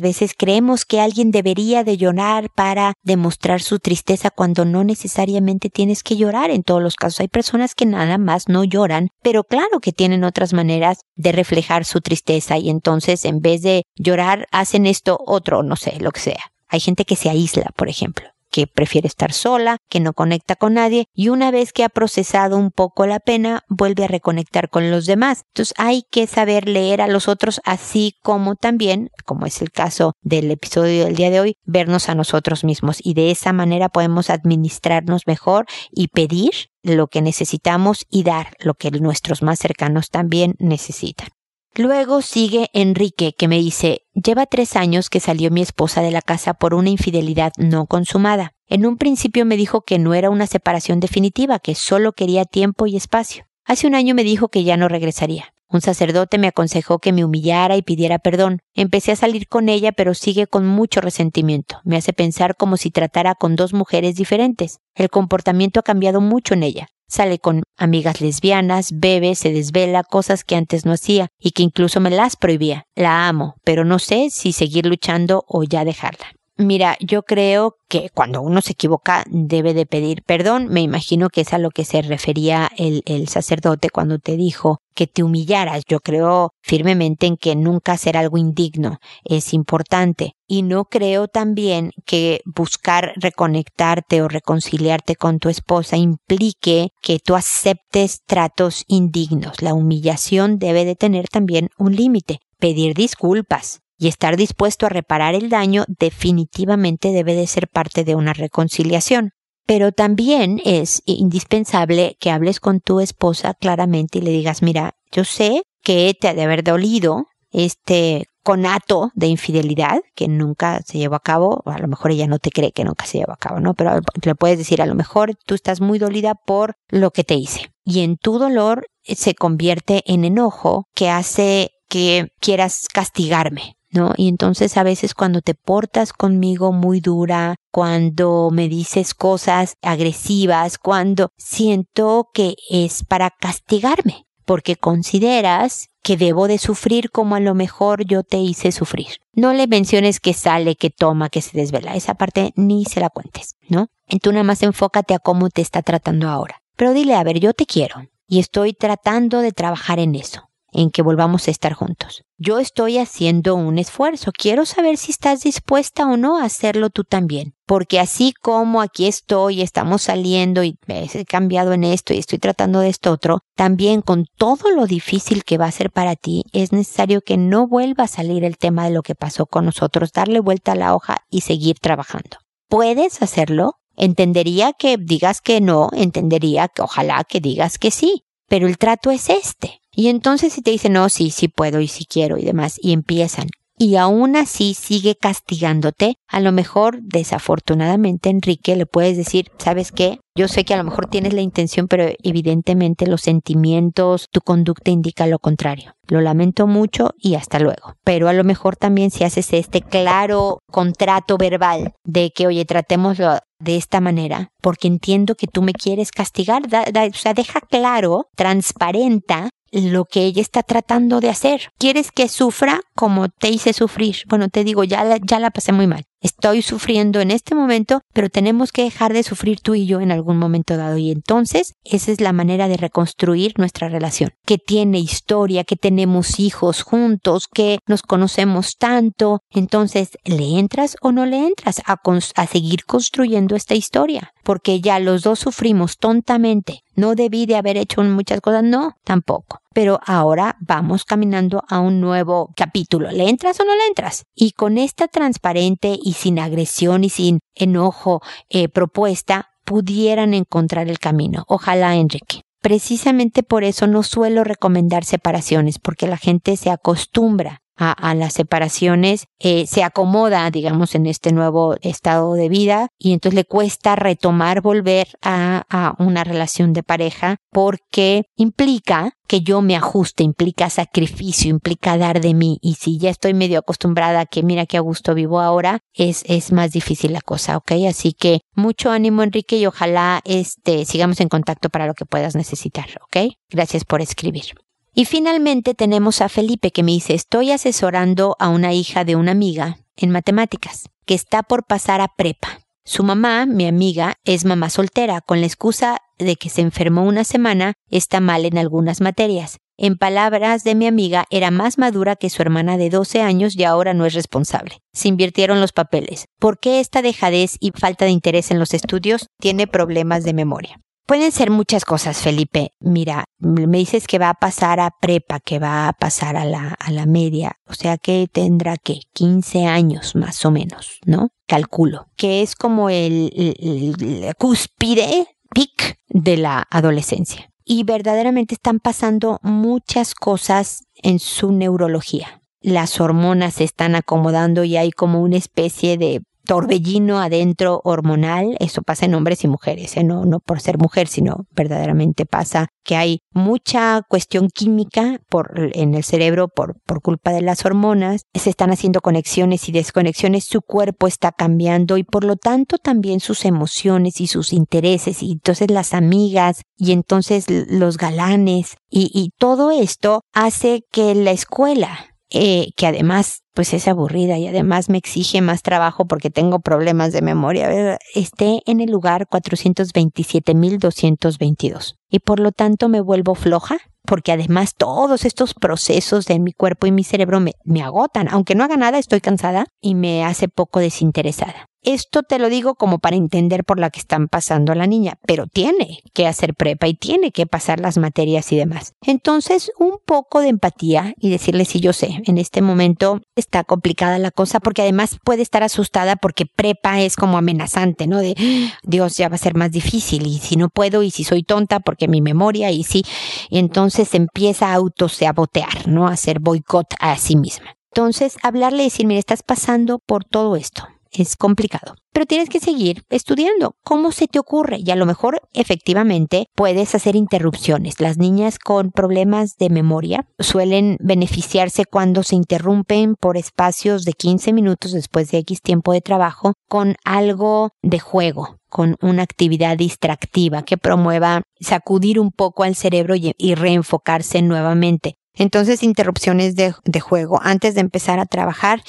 veces 0.00 0.34
creemos 0.36 0.84
que 0.84 1.00
alguien 1.00 1.30
debería 1.30 1.84
de 1.84 1.96
llorar 1.96 2.48
para 2.54 2.94
demostrar 3.02 3.60
su 3.60 3.78
tristeza 3.78 4.30
cuando 4.30 4.64
no 4.64 4.84
necesariamente 4.84 5.70
tienes 5.70 6.02
que 6.02 6.16
llorar 6.16 6.50
en 6.50 6.62
todos 6.62 6.82
los 6.82 6.96
casos? 6.96 7.20
Hay 7.20 7.28
personas 7.28 7.74
que 7.74 7.86
nada 7.86 8.18
más 8.18 8.48
no 8.48 8.64
lloran, 8.64 9.08
pero 9.22 9.44
claro 9.44 9.80
que 9.80 9.92
tienen 9.92 10.24
otras 10.24 10.52
maneras 10.52 11.00
de 11.16 11.32
reflejar 11.32 11.84
su 11.84 12.00
tristeza 12.00 12.58
y 12.58 12.70
entonces 12.70 13.24
en 13.24 13.40
vez 13.40 13.62
de 13.62 13.84
llorar 13.96 14.46
hacen 14.52 14.86
esto 14.86 15.18
otro, 15.26 15.62
no 15.62 15.76
sé, 15.76 15.98
lo 16.00 16.12
que 16.12 16.20
sea. 16.20 16.52
Hay 16.68 16.80
gente 16.80 17.04
que 17.04 17.16
se 17.16 17.28
aísla, 17.28 17.70
por 17.76 17.88
ejemplo 17.88 18.29
que 18.50 18.66
prefiere 18.66 19.06
estar 19.06 19.32
sola, 19.32 19.78
que 19.88 20.00
no 20.00 20.12
conecta 20.12 20.56
con 20.56 20.74
nadie 20.74 21.06
y 21.14 21.28
una 21.28 21.50
vez 21.50 21.72
que 21.72 21.84
ha 21.84 21.88
procesado 21.88 22.56
un 22.56 22.70
poco 22.70 23.06
la 23.06 23.20
pena, 23.20 23.62
vuelve 23.68 24.04
a 24.04 24.08
reconectar 24.08 24.68
con 24.68 24.90
los 24.90 25.06
demás. 25.06 25.42
Entonces 25.54 25.74
hay 25.78 26.02
que 26.10 26.26
saber 26.26 26.68
leer 26.68 27.00
a 27.00 27.06
los 27.06 27.28
otros 27.28 27.60
así 27.64 28.14
como 28.22 28.56
también, 28.56 29.10
como 29.24 29.46
es 29.46 29.62
el 29.62 29.70
caso 29.70 30.14
del 30.22 30.50
episodio 30.50 31.04
del 31.04 31.16
día 31.16 31.30
de 31.30 31.40
hoy, 31.40 31.56
vernos 31.64 32.08
a 32.08 32.14
nosotros 32.14 32.64
mismos 32.64 32.98
y 33.02 33.14
de 33.14 33.30
esa 33.30 33.52
manera 33.52 33.88
podemos 33.88 34.30
administrarnos 34.30 35.26
mejor 35.26 35.66
y 35.90 36.08
pedir 36.08 36.50
lo 36.82 37.08
que 37.08 37.22
necesitamos 37.22 38.06
y 38.10 38.22
dar 38.22 38.54
lo 38.58 38.74
que 38.74 38.90
nuestros 38.90 39.42
más 39.42 39.58
cercanos 39.58 40.08
también 40.10 40.54
necesitan. 40.58 41.28
Luego 41.76 42.20
sigue 42.20 42.68
Enrique, 42.72 43.32
que 43.32 43.46
me 43.46 43.58
dice, 43.58 44.02
lleva 44.12 44.46
tres 44.46 44.74
años 44.74 45.08
que 45.08 45.20
salió 45.20 45.50
mi 45.50 45.62
esposa 45.62 46.02
de 46.02 46.10
la 46.10 46.20
casa 46.20 46.54
por 46.54 46.74
una 46.74 46.90
infidelidad 46.90 47.52
no 47.58 47.86
consumada. 47.86 48.54
En 48.66 48.86
un 48.86 48.96
principio 48.96 49.46
me 49.46 49.56
dijo 49.56 49.82
que 49.82 49.98
no 49.98 50.14
era 50.14 50.30
una 50.30 50.46
separación 50.46 50.98
definitiva, 50.98 51.60
que 51.60 51.76
solo 51.76 52.12
quería 52.12 52.44
tiempo 52.44 52.86
y 52.86 52.96
espacio. 52.96 53.46
Hace 53.64 53.86
un 53.86 53.94
año 53.94 54.16
me 54.16 54.24
dijo 54.24 54.48
que 54.48 54.64
ya 54.64 54.76
no 54.76 54.88
regresaría. 54.88 55.54
Un 55.68 55.80
sacerdote 55.80 56.38
me 56.38 56.48
aconsejó 56.48 56.98
que 56.98 57.12
me 57.12 57.24
humillara 57.24 57.76
y 57.76 57.82
pidiera 57.82 58.18
perdón. 58.18 58.62
Empecé 58.74 59.12
a 59.12 59.16
salir 59.16 59.46
con 59.46 59.68
ella, 59.68 59.92
pero 59.92 60.14
sigue 60.14 60.48
con 60.48 60.66
mucho 60.66 61.00
resentimiento. 61.00 61.80
Me 61.84 61.96
hace 61.96 62.12
pensar 62.12 62.56
como 62.56 62.76
si 62.76 62.90
tratara 62.90 63.36
con 63.36 63.54
dos 63.54 63.72
mujeres 63.72 64.16
diferentes. 64.16 64.80
El 64.96 65.08
comportamiento 65.08 65.78
ha 65.78 65.84
cambiado 65.84 66.20
mucho 66.20 66.54
en 66.54 66.64
ella. 66.64 66.88
Sale 67.10 67.40
con 67.40 67.64
amigas 67.76 68.20
lesbianas, 68.20 68.92
bebe, 68.94 69.34
se 69.34 69.52
desvela, 69.52 70.04
cosas 70.04 70.44
que 70.44 70.54
antes 70.54 70.86
no 70.86 70.92
hacía 70.92 71.26
y 71.40 71.50
que 71.50 71.64
incluso 71.64 71.98
me 71.98 72.10
las 72.10 72.36
prohibía. 72.36 72.84
La 72.94 73.26
amo, 73.26 73.56
pero 73.64 73.84
no 73.84 73.98
sé 73.98 74.28
si 74.30 74.52
seguir 74.52 74.86
luchando 74.86 75.44
o 75.48 75.64
ya 75.64 75.84
dejarla. 75.84 76.26
Mira, 76.60 76.98
yo 77.00 77.22
creo 77.22 77.78
que 77.88 78.10
cuando 78.12 78.42
uno 78.42 78.60
se 78.60 78.72
equivoca 78.72 79.24
debe 79.30 79.72
de 79.72 79.86
pedir 79.86 80.22
perdón. 80.24 80.68
Me 80.68 80.82
imagino 80.82 81.30
que 81.30 81.40
es 81.40 81.54
a 81.54 81.58
lo 81.58 81.70
que 81.70 81.86
se 81.86 82.02
refería 82.02 82.70
el, 82.76 83.28
sacerdote 83.28 83.88
cuando 83.88 84.18
te 84.18 84.36
dijo 84.36 84.82
que 84.94 85.06
te 85.06 85.22
humillaras. 85.22 85.84
Yo 85.88 86.00
creo 86.00 86.52
firmemente 86.60 87.26
en 87.26 87.38
que 87.38 87.56
nunca 87.56 87.92
hacer 87.92 88.18
algo 88.18 88.36
indigno 88.36 88.98
es 89.24 89.54
importante. 89.54 90.34
Y 90.46 90.60
no 90.60 90.84
creo 90.84 91.28
también 91.28 91.92
que 92.04 92.42
buscar 92.44 93.14
reconectarte 93.16 94.20
o 94.20 94.28
reconciliarte 94.28 95.16
con 95.16 95.38
tu 95.38 95.48
esposa 95.48 95.96
implique 95.96 96.90
que 97.00 97.20
tú 97.20 97.36
aceptes 97.36 98.20
tratos 98.26 98.84
indignos. 98.86 99.62
La 99.62 99.72
humillación 99.72 100.58
debe 100.58 100.84
de 100.84 100.94
tener 100.94 101.28
también 101.28 101.70
un 101.78 101.96
límite. 101.96 102.40
Pedir 102.58 102.92
disculpas, 102.92 103.80
y 104.00 104.08
estar 104.08 104.38
dispuesto 104.38 104.86
a 104.86 104.88
reparar 104.88 105.34
el 105.34 105.50
daño 105.50 105.84
definitivamente 105.86 107.12
debe 107.12 107.34
de 107.34 107.46
ser 107.46 107.68
parte 107.68 108.02
de 108.02 108.14
una 108.14 108.32
reconciliación. 108.32 109.32
Pero 109.66 109.92
también 109.92 110.60
es 110.64 111.02
indispensable 111.04 112.16
que 112.18 112.30
hables 112.30 112.60
con 112.60 112.80
tu 112.80 113.00
esposa 113.00 113.52
claramente 113.52 114.18
y 114.18 114.22
le 114.22 114.30
digas, 114.30 114.62
mira, 114.62 114.94
yo 115.12 115.24
sé 115.24 115.62
que 115.82 116.16
te 116.18 116.28
ha 116.28 116.34
de 116.34 116.42
haber 116.42 116.64
dolido 116.64 117.26
este 117.50 118.24
conato 118.42 119.10
de 119.14 119.26
infidelidad 119.26 120.00
que 120.14 120.28
nunca 120.28 120.80
se 120.86 120.96
llevó 120.96 121.16
a 121.16 121.20
cabo, 121.20 121.62
a 121.66 121.78
lo 121.78 121.86
mejor 121.86 122.10
ella 122.10 122.26
no 122.26 122.38
te 122.38 122.50
cree 122.50 122.72
que 122.72 122.84
nunca 122.84 123.04
se 123.04 123.18
llevó 123.18 123.32
a 123.32 123.36
cabo, 123.36 123.60
¿no? 123.60 123.74
Pero 123.74 124.00
le 124.22 124.34
puedes 124.34 124.56
decir, 124.56 124.80
a 124.80 124.86
lo 124.86 124.94
mejor 124.94 125.34
tú 125.44 125.54
estás 125.54 125.82
muy 125.82 125.98
dolida 125.98 126.34
por 126.34 126.74
lo 126.88 127.10
que 127.10 127.22
te 127.22 127.34
hice. 127.34 127.70
Y 127.84 128.00
en 128.00 128.16
tu 128.16 128.38
dolor 128.38 128.86
se 129.04 129.34
convierte 129.34 130.02
en 130.06 130.24
enojo 130.24 130.86
que 130.94 131.10
hace 131.10 131.72
que 131.90 132.28
quieras 132.40 132.86
castigarme, 132.92 133.74
¿no? 133.90 134.12
Y 134.16 134.28
entonces 134.28 134.76
a 134.76 134.82
veces 134.82 135.14
cuando 135.14 135.40
te 135.40 135.54
portas 135.54 136.12
conmigo 136.12 136.72
muy 136.72 137.00
dura, 137.00 137.56
cuando 137.70 138.50
me 138.52 138.68
dices 138.68 139.14
cosas 139.14 139.74
agresivas, 139.82 140.78
cuando 140.78 141.30
siento 141.36 142.30
que 142.32 142.54
es 142.70 143.04
para 143.04 143.30
castigarme, 143.30 144.26
porque 144.44 144.76
consideras 144.76 145.88
que 146.02 146.16
debo 146.16 146.48
de 146.48 146.58
sufrir 146.58 147.10
como 147.10 147.34
a 147.34 147.40
lo 147.40 147.54
mejor 147.54 148.04
yo 148.04 148.22
te 148.22 148.38
hice 148.38 148.72
sufrir. 148.72 149.18
No 149.34 149.52
le 149.52 149.66
menciones 149.66 150.18
que 150.18 150.32
sale, 150.32 150.76
que 150.76 150.90
toma, 150.90 151.28
que 151.28 151.42
se 151.42 151.56
desvela. 151.58 151.94
Esa 151.94 152.14
parte 152.14 152.52
ni 152.56 152.84
se 152.84 153.00
la 153.00 153.10
cuentes, 153.10 153.56
¿no? 153.68 153.88
Tú 154.22 154.32
nada 154.32 154.44
más 154.44 154.62
enfócate 154.62 155.14
a 155.14 155.18
cómo 155.18 155.50
te 155.50 155.62
está 155.62 155.82
tratando 155.82 156.28
ahora. 156.28 156.62
Pero 156.76 156.94
dile, 156.94 157.14
a 157.14 157.22
ver, 157.22 157.38
yo 157.38 157.52
te 157.52 157.66
quiero 157.66 157.96
y 158.26 158.38
estoy 158.38 158.72
tratando 158.72 159.40
de 159.40 159.52
trabajar 159.52 159.98
en 159.98 160.14
eso 160.14 160.49
en 160.72 160.90
que 160.90 161.02
volvamos 161.02 161.48
a 161.48 161.50
estar 161.50 161.72
juntos. 161.72 162.22
Yo 162.38 162.58
estoy 162.58 162.98
haciendo 162.98 163.54
un 163.54 163.78
esfuerzo. 163.78 164.32
Quiero 164.32 164.64
saber 164.64 164.96
si 164.96 165.10
estás 165.10 165.42
dispuesta 165.42 166.06
o 166.06 166.16
no 166.16 166.38
a 166.38 166.44
hacerlo 166.44 166.90
tú 166.90 167.04
también. 167.04 167.54
Porque 167.66 168.00
así 168.00 168.32
como 168.32 168.80
aquí 168.80 169.06
estoy, 169.06 169.60
estamos 169.60 170.02
saliendo 170.02 170.64
y 170.64 170.76
me 170.86 171.04
he 171.04 171.24
cambiado 171.24 171.72
en 171.72 171.84
esto 171.84 172.14
y 172.14 172.18
estoy 172.18 172.38
tratando 172.38 172.80
de 172.80 172.88
esto 172.88 173.12
otro, 173.12 173.40
también 173.54 174.00
con 174.00 174.24
todo 174.36 174.70
lo 174.70 174.86
difícil 174.86 175.44
que 175.44 175.58
va 175.58 175.66
a 175.66 175.72
ser 175.72 175.90
para 175.90 176.16
ti, 176.16 176.44
es 176.52 176.72
necesario 176.72 177.20
que 177.20 177.36
no 177.36 177.68
vuelva 177.68 178.04
a 178.04 178.08
salir 178.08 178.44
el 178.44 178.56
tema 178.56 178.84
de 178.84 178.90
lo 178.90 179.02
que 179.02 179.14
pasó 179.14 179.46
con 179.46 179.66
nosotros, 179.66 180.12
darle 180.12 180.40
vuelta 180.40 180.72
a 180.72 180.76
la 180.76 180.94
hoja 180.94 181.18
y 181.30 181.42
seguir 181.42 181.78
trabajando. 181.78 182.38
¿Puedes 182.68 183.22
hacerlo? 183.22 183.74
Entendería 183.96 184.72
que 184.72 184.96
digas 184.96 185.40
que 185.40 185.60
no, 185.60 185.90
entendería 185.92 186.68
que 186.68 186.82
ojalá 186.82 187.22
que 187.24 187.40
digas 187.40 187.78
que 187.78 187.90
sí, 187.90 188.24
pero 188.48 188.66
el 188.66 188.78
trato 188.78 189.10
es 189.10 189.28
este. 189.28 189.79
Y 189.94 190.08
entonces 190.08 190.52
si 190.52 190.62
te 190.62 190.70
dicen, 190.70 190.92
no, 190.92 191.08
sí, 191.08 191.30
sí 191.30 191.48
puedo 191.48 191.80
y 191.80 191.88
sí 191.88 192.04
quiero 192.04 192.36
y 192.38 192.44
demás, 192.44 192.78
y 192.80 192.92
empiezan, 192.92 193.48
y 193.82 193.96
aún 193.96 194.36
así 194.36 194.74
sigue 194.74 195.16
castigándote, 195.16 196.16
a 196.28 196.40
lo 196.40 196.52
mejor 196.52 197.00
desafortunadamente 197.00 198.28
Enrique 198.28 198.76
le 198.76 198.84
puedes 198.84 199.16
decir, 199.16 199.50
¿sabes 199.56 199.90
qué? 199.90 200.20
Yo 200.34 200.48
sé 200.48 200.66
que 200.66 200.74
a 200.74 200.76
lo 200.76 200.84
mejor 200.84 201.06
tienes 201.06 201.32
la 201.32 201.40
intención, 201.40 201.88
pero 201.88 202.04
evidentemente 202.22 203.06
los 203.06 203.22
sentimientos, 203.22 204.28
tu 204.30 204.42
conducta 204.42 204.90
indica 204.90 205.26
lo 205.26 205.38
contrario. 205.38 205.94
Lo 206.08 206.20
lamento 206.20 206.66
mucho 206.66 207.12
y 207.16 207.36
hasta 207.36 207.58
luego. 207.58 207.94
Pero 208.04 208.28
a 208.28 208.34
lo 208.34 208.44
mejor 208.44 208.76
también 208.76 209.10
si 209.10 209.24
haces 209.24 209.50
este 209.54 209.80
claro 209.80 210.58
contrato 210.70 211.38
verbal 211.38 211.94
de 212.04 212.32
que, 212.34 212.46
oye, 212.46 212.66
tratémoslo 212.66 213.38
de 213.60 213.76
esta 213.76 214.02
manera, 214.02 214.50
porque 214.60 214.88
entiendo 214.88 215.36
que 215.36 215.46
tú 215.46 215.62
me 215.62 215.72
quieres 215.72 216.10
castigar, 216.10 216.64
o 216.66 217.14
sea, 217.14 217.32
deja 217.32 217.60
claro, 217.60 218.28
transparenta 218.36 219.48
lo 219.72 220.04
que 220.04 220.24
ella 220.24 220.42
está 220.42 220.62
tratando 220.62 221.20
de 221.20 221.30
hacer. 221.30 221.72
¿Quieres 221.78 222.12
que 222.12 222.28
sufra 222.28 222.80
como 222.94 223.28
te 223.28 223.48
hice 223.48 223.72
sufrir? 223.72 224.16
Bueno, 224.28 224.48
te 224.48 224.64
digo, 224.64 224.84
ya 224.84 225.04
la, 225.04 225.18
ya 225.22 225.38
la 225.38 225.50
pasé 225.50 225.72
muy 225.72 225.86
mal. 225.86 226.04
Estoy 226.22 226.60
sufriendo 226.60 227.20
en 227.20 227.30
este 227.30 227.54
momento, 227.54 228.02
pero 228.12 228.28
tenemos 228.28 228.72
que 228.72 228.82
dejar 228.82 229.14
de 229.14 229.22
sufrir 229.22 229.60
tú 229.60 229.74
y 229.74 229.86
yo 229.86 230.00
en 230.00 230.12
algún 230.12 230.36
momento 230.36 230.76
dado. 230.76 230.98
Y 230.98 231.10
entonces, 231.10 231.76
esa 231.84 232.12
es 232.12 232.20
la 232.20 232.34
manera 232.34 232.68
de 232.68 232.76
reconstruir 232.76 233.54
nuestra 233.56 233.88
relación, 233.88 234.32
que 234.44 234.58
tiene 234.58 234.98
historia, 234.98 235.64
que 235.64 235.76
tenemos 235.76 236.38
hijos 236.38 236.82
juntos, 236.82 237.48
que 237.48 237.78
nos 237.86 238.02
conocemos 238.02 238.76
tanto. 238.76 239.40
Entonces, 239.50 240.10
¿le 240.24 240.58
entras 240.58 240.96
o 241.00 241.10
no 241.10 241.24
le 241.24 241.38
entras 241.38 241.80
a, 241.86 241.98
a 242.34 242.46
seguir 242.46 242.84
construyendo 242.84 243.56
esta 243.56 243.74
historia? 243.74 244.34
Porque 244.42 244.82
ya 244.82 244.98
los 244.98 245.22
dos 245.22 245.38
sufrimos 245.38 245.96
tontamente. 245.96 246.82
No 246.96 247.14
debí 247.14 247.46
de 247.46 247.56
haber 247.56 247.78
hecho 247.78 248.02
muchas 248.02 248.42
cosas, 248.42 248.62
no, 248.62 248.96
tampoco 249.04 249.62
pero 249.74 250.00
ahora 250.04 250.56
vamos 250.60 251.04
caminando 251.04 251.62
a 251.68 251.80
un 251.80 252.00
nuevo 252.00 252.52
capítulo. 252.56 253.10
¿Le 253.10 253.28
entras 253.28 253.60
o 253.60 253.64
no 253.64 253.74
le 253.74 253.86
entras? 253.86 254.24
Y 254.34 254.52
con 254.52 254.78
esta 254.78 255.08
transparente 255.08 255.98
y 256.02 256.14
sin 256.14 256.38
agresión 256.38 257.04
y 257.04 257.10
sin 257.10 257.40
enojo 257.54 258.20
eh, 258.48 258.68
propuesta, 258.68 259.50
pudieran 259.64 260.34
encontrar 260.34 260.88
el 260.88 260.98
camino. 260.98 261.44
Ojalá, 261.46 261.94
Enrique. 261.94 262.42
Precisamente 262.60 263.42
por 263.42 263.64
eso 263.64 263.86
no 263.86 264.02
suelo 264.02 264.44
recomendar 264.44 265.04
separaciones, 265.04 265.78
porque 265.78 266.06
la 266.06 266.16
gente 266.16 266.56
se 266.56 266.70
acostumbra 266.70 267.62
a, 267.80 268.14
las 268.14 268.34
separaciones, 268.34 269.24
eh, 269.38 269.66
se 269.66 269.82
acomoda, 269.82 270.50
digamos, 270.50 270.94
en 270.94 271.06
este 271.06 271.32
nuevo 271.32 271.76
estado 271.80 272.34
de 272.34 272.50
vida 272.50 272.88
y 272.98 273.14
entonces 273.14 273.34
le 273.34 273.44
cuesta 273.44 273.96
retomar, 273.96 274.60
volver 274.60 275.08
a, 275.22 275.64
a 275.70 275.94
una 275.98 276.22
relación 276.22 276.74
de 276.74 276.82
pareja 276.82 277.36
porque 277.50 278.24
implica 278.36 279.12
que 279.26 279.40
yo 279.40 279.62
me 279.62 279.76
ajuste, 279.76 280.24
implica 280.24 280.68
sacrificio, 280.68 281.50
implica 281.50 281.96
dar 281.96 282.20
de 282.20 282.34
mí. 282.34 282.58
Y 282.60 282.74
si 282.74 282.98
ya 282.98 283.10
estoy 283.10 283.32
medio 283.32 283.60
acostumbrada 283.60 284.20
a 284.20 284.26
que 284.26 284.42
mira 284.42 284.66
qué 284.66 284.76
a 284.76 284.80
gusto 284.80 285.14
vivo 285.14 285.40
ahora, 285.40 285.78
es, 285.94 286.24
es 286.26 286.52
más 286.52 286.72
difícil 286.72 287.12
la 287.12 287.20
cosa, 287.20 287.56
¿ok? 287.56 287.72
Así 287.88 288.12
que 288.12 288.40
mucho 288.54 288.90
ánimo, 288.90 289.22
Enrique, 289.22 289.56
y 289.56 289.66
ojalá 289.66 290.20
este, 290.24 290.84
sigamos 290.84 291.20
en 291.20 291.28
contacto 291.28 291.70
para 291.70 291.86
lo 291.86 291.94
que 291.94 292.06
puedas 292.06 292.34
necesitar, 292.34 292.88
¿ok? 293.04 293.32
Gracias 293.48 293.84
por 293.84 294.02
escribir. 294.02 294.54
Y 294.94 295.04
finalmente 295.04 295.74
tenemos 295.74 296.20
a 296.20 296.28
Felipe 296.28 296.72
que 296.72 296.82
me 296.82 296.92
dice, 296.92 297.14
estoy 297.14 297.52
asesorando 297.52 298.36
a 298.38 298.48
una 298.48 298.72
hija 298.72 299.04
de 299.04 299.16
una 299.16 299.32
amiga 299.32 299.78
en 299.96 300.10
matemáticas, 300.10 300.88
que 301.06 301.14
está 301.14 301.42
por 301.42 301.64
pasar 301.64 302.00
a 302.00 302.08
prepa. 302.08 302.60
Su 302.84 303.04
mamá, 303.04 303.46
mi 303.46 303.66
amiga, 303.66 304.14
es 304.24 304.44
mamá 304.44 304.68
soltera, 304.70 305.20
con 305.20 305.40
la 305.40 305.46
excusa 305.46 305.98
de 306.18 306.36
que 306.36 306.48
se 306.48 306.62
enfermó 306.62 307.04
una 307.04 307.24
semana, 307.24 307.74
está 307.88 308.20
mal 308.20 308.44
en 308.44 308.58
algunas 308.58 309.00
materias. 309.00 309.58
En 309.76 309.96
palabras 309.96 310.64
de 310.64 310.74
mi 310.74 310.86
amiga, 310.86 311.24
era 311.30 311.50
más 311.50 311.78
madura 311.78 312.16
que 312.16 312.28
su 312.28 312.42
hermana 312.42 312.76
de 312.76 312.90
12 312.90 313.22
años 313.22 313.56
y 313.56 313.64
ahora 313.64 313.94
no 313.94 314.06
es 314.06 314.14
responsable. 314.14 314.78
Se 314.92 315.08
invirtieron 315.08 315.60
los 315.60 315.72
papeles. 315.72 316.26
¿Por 316.38 316.58
qué 316.58 316.80
esta 316.80 317.00
dejadez 317.00 317.56
y 317.60 317.70
falta 317.70 318.06
de 318.06 318.10
interés 318.10 318.50
en 318.50 318.58
los 318.58 318.74
estudios 318.74 319.28
tiene 319.38 319.66
problemas 319.66 320.24
de 320.24 320.34
memoria? 320.34 320.80
Pueden 321.10 321.32
ser 321.32 321.50
muchas 321.50 321.84
cosas, 321.84 322.18
Felipe. 322.18 322.72
Mira, 322.78 323.24
me 323.40 323.78
dices 323.78 324.06
que 324.06 324.20
va 324.20 324.30
a 324.30 324.34
pasar 324.34 324.78
a 324.78 324.92
prepa, 324.92 325.40
que 325.40 325.58
va 325.58 325.88
a 325.88 325.92
pasar 325.92 326.36
a 326.36 326.44
la, 326.44 326.76
a 326.78 326.92
la 326.92 327.04
media, 327.04 327.58
o 327.66 327.74
sea 327.74 327.98
que 327.98 328.28
tendrá 328.30 328.76
que 328.76 329.00
15 329.12 329.66
años 329.66 330.14
más 330.14 330.44
o 330.44 330.52
menos, 330.52 331.00
¿no? 331.06 331.30
Calculo, 331.48 332.06
que 332.14 332.42
es 332.42 332.54
como 332.54 332.90
el, 332.90 333.32
el, 333.34 334.36
cúspide, 334.36 335.26
pic 335.52 335.98
de 336.10 336.36
la 336.36 336.64
adolescencia. 336.70 337.50
Y 337.64 337.82
verdaderamente 337.82 338.54
están 338.54 338.78
pasando 338.78 339.40
muchas 339.42 340.14
cosas 340.14 340.84
en 340.94 341.18
su 341.18 341.50
neurología. 341.50 342.40
Las 342.60 343.00
hormonas 343.00 343.54
se 343.54 343.64
están 343.64 343.96
acomodando 343.96 344.62
y 344.62 344.76
hay 344.76 344.92
como 344.92 345.22
una 345.22 345.38
especie 345.38 345.98
de 345.98 346.22
torbellino 346.50 347.20
adentro 347.20 347.80
hormonal, 347.84 348.56
eso 348.58 348.82
pasa 348.82 349.06
en 349.06 349.14
hombres 349.14 349.44
y 349.44 349.46
mujeres, 349.46 349.96
¿eh? 349.96 350.02
no, 350.02 350.24
no 350.24 350.40
por 350.40 350.60
ser 350.60 350.78
mujer, 350.78 351.06
sino 351.06 351.46
verdaderamente 351.52 352.26
pasa 352.26 352.70
que 352.82 352.96
hay 352.96 353.20
mucha 353.32 354.02
cuestión 354.08 354.48
química 354.52 355.20
por, 355.28 355.52
en 355.74 355.94
el 355.94 356.02
cerebro 356.02 356.48
por, 356.48 356.74
por 356.86 357.02
culpa 357.02 357.30
de 357.30 357.42
las 357.42 357.64
hormonas, 357.64 358.22
se 358.34 358.50
están 358.50 358.72
haciendo 358.72 359.00
conexiones 359.00 359.68
y 359.68 359.72
desconexiones, 359.72 360.42
su 360.42 360.60
cuerpo 360.60 361.06
está 361.06 361.30
cambiando 361.30 361.98
y 361.98 362.02
por 362.02 362.24
lo 362.24 362.34
tanto 362.34 362.78
también 362.78 363.20
sus 363.20 363.44
emociones 363.44 364.20
y 364.20 364.26
sus 364.26 364.52
intereses 364.52 365.22
y 365.22 365.30
entonces 365.30 365.70
las 365.70 365.94
amigas 365.94 366.62
y 366.76 366.90
entonces 366.90 367.44
los 367.48 367.96
galanes 367.96 368.74
y, 368.90 369.08
y 369.14 369.30
todo 369.38 369.70
esto 369.70 370.22
hace 370.32 370.82
que 370.90 371.14
la 371.14 371.30
escuela 371.30 372.09
eh, 372.30 372.70
que 372.76 372.86
además 372.86 373.42
pues 373.54 373.72
es 373.74 373.88
aburrida 373.88 374.38
y 374.38 374.46
además 374.46 374.88
me 374.88 374.98
exige 374.98 375.42
más 375.42 375.62
trabajo 375.62 376.06
porque 376.06 376.30
tengo 376.30 376.60
problemas 376.60 377.12
de 377.12 377.22
memoria, 377.22 377.98
esté 378.14 378.62
en 378.66 378.80
el 378.80 378.90
lugar 378.90 379.26
427.222. 379.28 381.96
Y 382.08 382.20
por 382.20 382.38
lo 382.40 382.52
tanto 382.52 382.88
me 382.88 383.00
vuelvo 383.00 383.34
floja 383.34 383.78
porque 384.06 384.32
además 384.32 384.74
todos 384.76 385.24
estos 385.24 385.54
procesos 385.54 386.26
de 386.26 386.38
mi 386.38 386.52
cuerpo 386.52 386.86
y 386.86 386.92
mi 386.92 387.04
cerebro 387.04 387.40
me, 387.40 387.54
me 387.64 387.82
agotan. 387.82 388.28
Aunque 388.28 388.54
no 388.54 388.64
haga 388.64 388.76
nada, 388.76 388.98
estoy 388.98 389.20
cansada 389.20 389.66
y 389.80 389.94
me 389.94 390.24
hace 390.24 390.48
poco 390.48 390.80
desinteresada. 390.80 391.69
Esto 391.82 392.22
te 392.22 392.38
lo 392.38 392.50
digo 392.50 392.74
como 392.74 392.98
para 392.98 393.16
entender 393.16 393.64
por 393.64 393.80
la 393.80 393.88
que 393.88 394.00
están 394.00 394.28
pasando 394.28 394.74
la 394.74 394.86
niña, 394.86 395.18
pero 395.26 395.46
tiene 395.46 396.02
que 396.12 396.26
hacer 396.26 396.54
prepa 396.54 396.86
y 396.88 396.94
tiene 396.94 397.32
que 397.32 397.46
pasar 397.46 397.80
las 397.80 397.96
materias 397.96 398.52
y 398.52 398.56
demás. 398.56 398.92
Entonces, 399.00 399.72
un 399.78 399.98
poco 400.04 400.40
de 400.40 400.48
empatía 400.48 401.14
y 401.18 401.30
decirle 401.30 401.64
si 401.64 401.80
yo 401.80 401.94
sé, 401.94 402.20
en 402.26 402.36
este 402.36 402.60
momento 402.60 403.22
está 403.34 403.64
complicada 403.64 404.18
la 404.18 404.30
cosa 404.30 404.60
porque 404.60 404.82
además 404.82 405.16
puede 405.24 405.40
estar 405.40 405.62
asustada 405.62 406.16
porque 406.16 406.44
prepa 406.44 407.00
es 407.00 407.16
como 407.16 407.38
amenazante, 407.38 408.06
¿no? 408.06 408.18
De 408.18 408.34
Dios 408.82 409.16
ya 409.16 409.30
va 409.30 409.36
a 409.36 409.38
ser 409.38 409.54
más 409.54 409.70
difícil 409.70 410.26
y 410.26 410.38
si 410.38 410.56
no 410.56 410.68
puedo 410.68 411.02
y 411.02 411.10
si 411.10 411.24
soy 411.24 411.44
tonta 411.44 411.80
porque 411.80 412.08
mi 412.08 412.20
memoria 412.20 412.70
y 412.70 412.84
si, 412.84 413.04
y 413.48 413.58
entonces 413.58 414.14
empieza 414.14 414.68
a 414.68 414.74
autosabotear, 414.74 415.88
¿no? 415.88 416.08
A 416.08 416.12
hacer 416.12 416.40
boicot 416.40 416.94
a 417.00 417.16
sí 417.16 417.36
misma. 417.36 417.74
Entonces, 417.94 418.36
hablarle 418.42 418.82
y 418.82 418.86
decir, 418.86 419.06
mire, 419.06 419.18
estás 419.18 419.42
pasando 419.42 419.98
por 419.98 420.24
todo 420.24 420.56
esto 420.56 420.86
es 421.12 421.36
complicado. 421.36 421.94
Pero 422.12 422.26
tienes 422.26 422.48
que 422.48 422.60
seguir 422.60 423.04
estudiando. 423.08 423.76
¿Cómo 423.84 424.12
se 424.12 424.26
te 424.26 424.38
ocurre? 424.38 424.78
Y 424.84 424.90
a 424.90 424.96
lo 424.96 425.06
mejor 425.06 425.42
efectivamente 425.52 426.46
puedes 426.54 426.94
hacer 426.94 427.16
interrupciones. 427.16 428.00
Las 428.00 428.18
niñas 428.18 428.58
con 428.58 428.90
problemas 428.90 429.56
de 429.56 429.70
memoria 429.70 430.26
suelen 430.38 430.96
beneficiarse 431.00 431.84
cuando 431.84 432.22
se 432.22 432.36
interrumpen 432.36 433.14
por 433.14 433.36
espacios 433.36 434.04
de 434.04 434.12
15 434.12 434.52
minutos 434.52 434.92
después 434.92 435.30
de 435.30 435.38
X 435.38 435.62
tiempo 435.62 435.92
de 435.92 436.00
trabajo 436.00 436.54
con 436.68 436.96
algo 437.04 437.70
de 437.82 438.00
juego 438.00 438.60
con 438.70 438.96
una 439.02 439.22
actividad 439.22 439.76
distractiva 439.76 440.62
que 440.62 440.78
promueva 440.78 441.42
sacudir 441.60 442.18
un 442.18 442.30
poco 442.30 442.62
al 442.62 442.76
cerebro 442.76 443.14
y, 443.16 443.54
reenfocarse 443.54 444.40
nuevamente. 444.42 445.16
Entonces, 445.34 445.82
interrupciones 445.82 446.54
de, 446.54 446.74
de 446.84 447.00
juego 447.00 447.40
antes 447.42 447.74
de 447.74 447.80
empezar 447.80 448.20
a 448.20 448.26
trabajar 448.26 448.82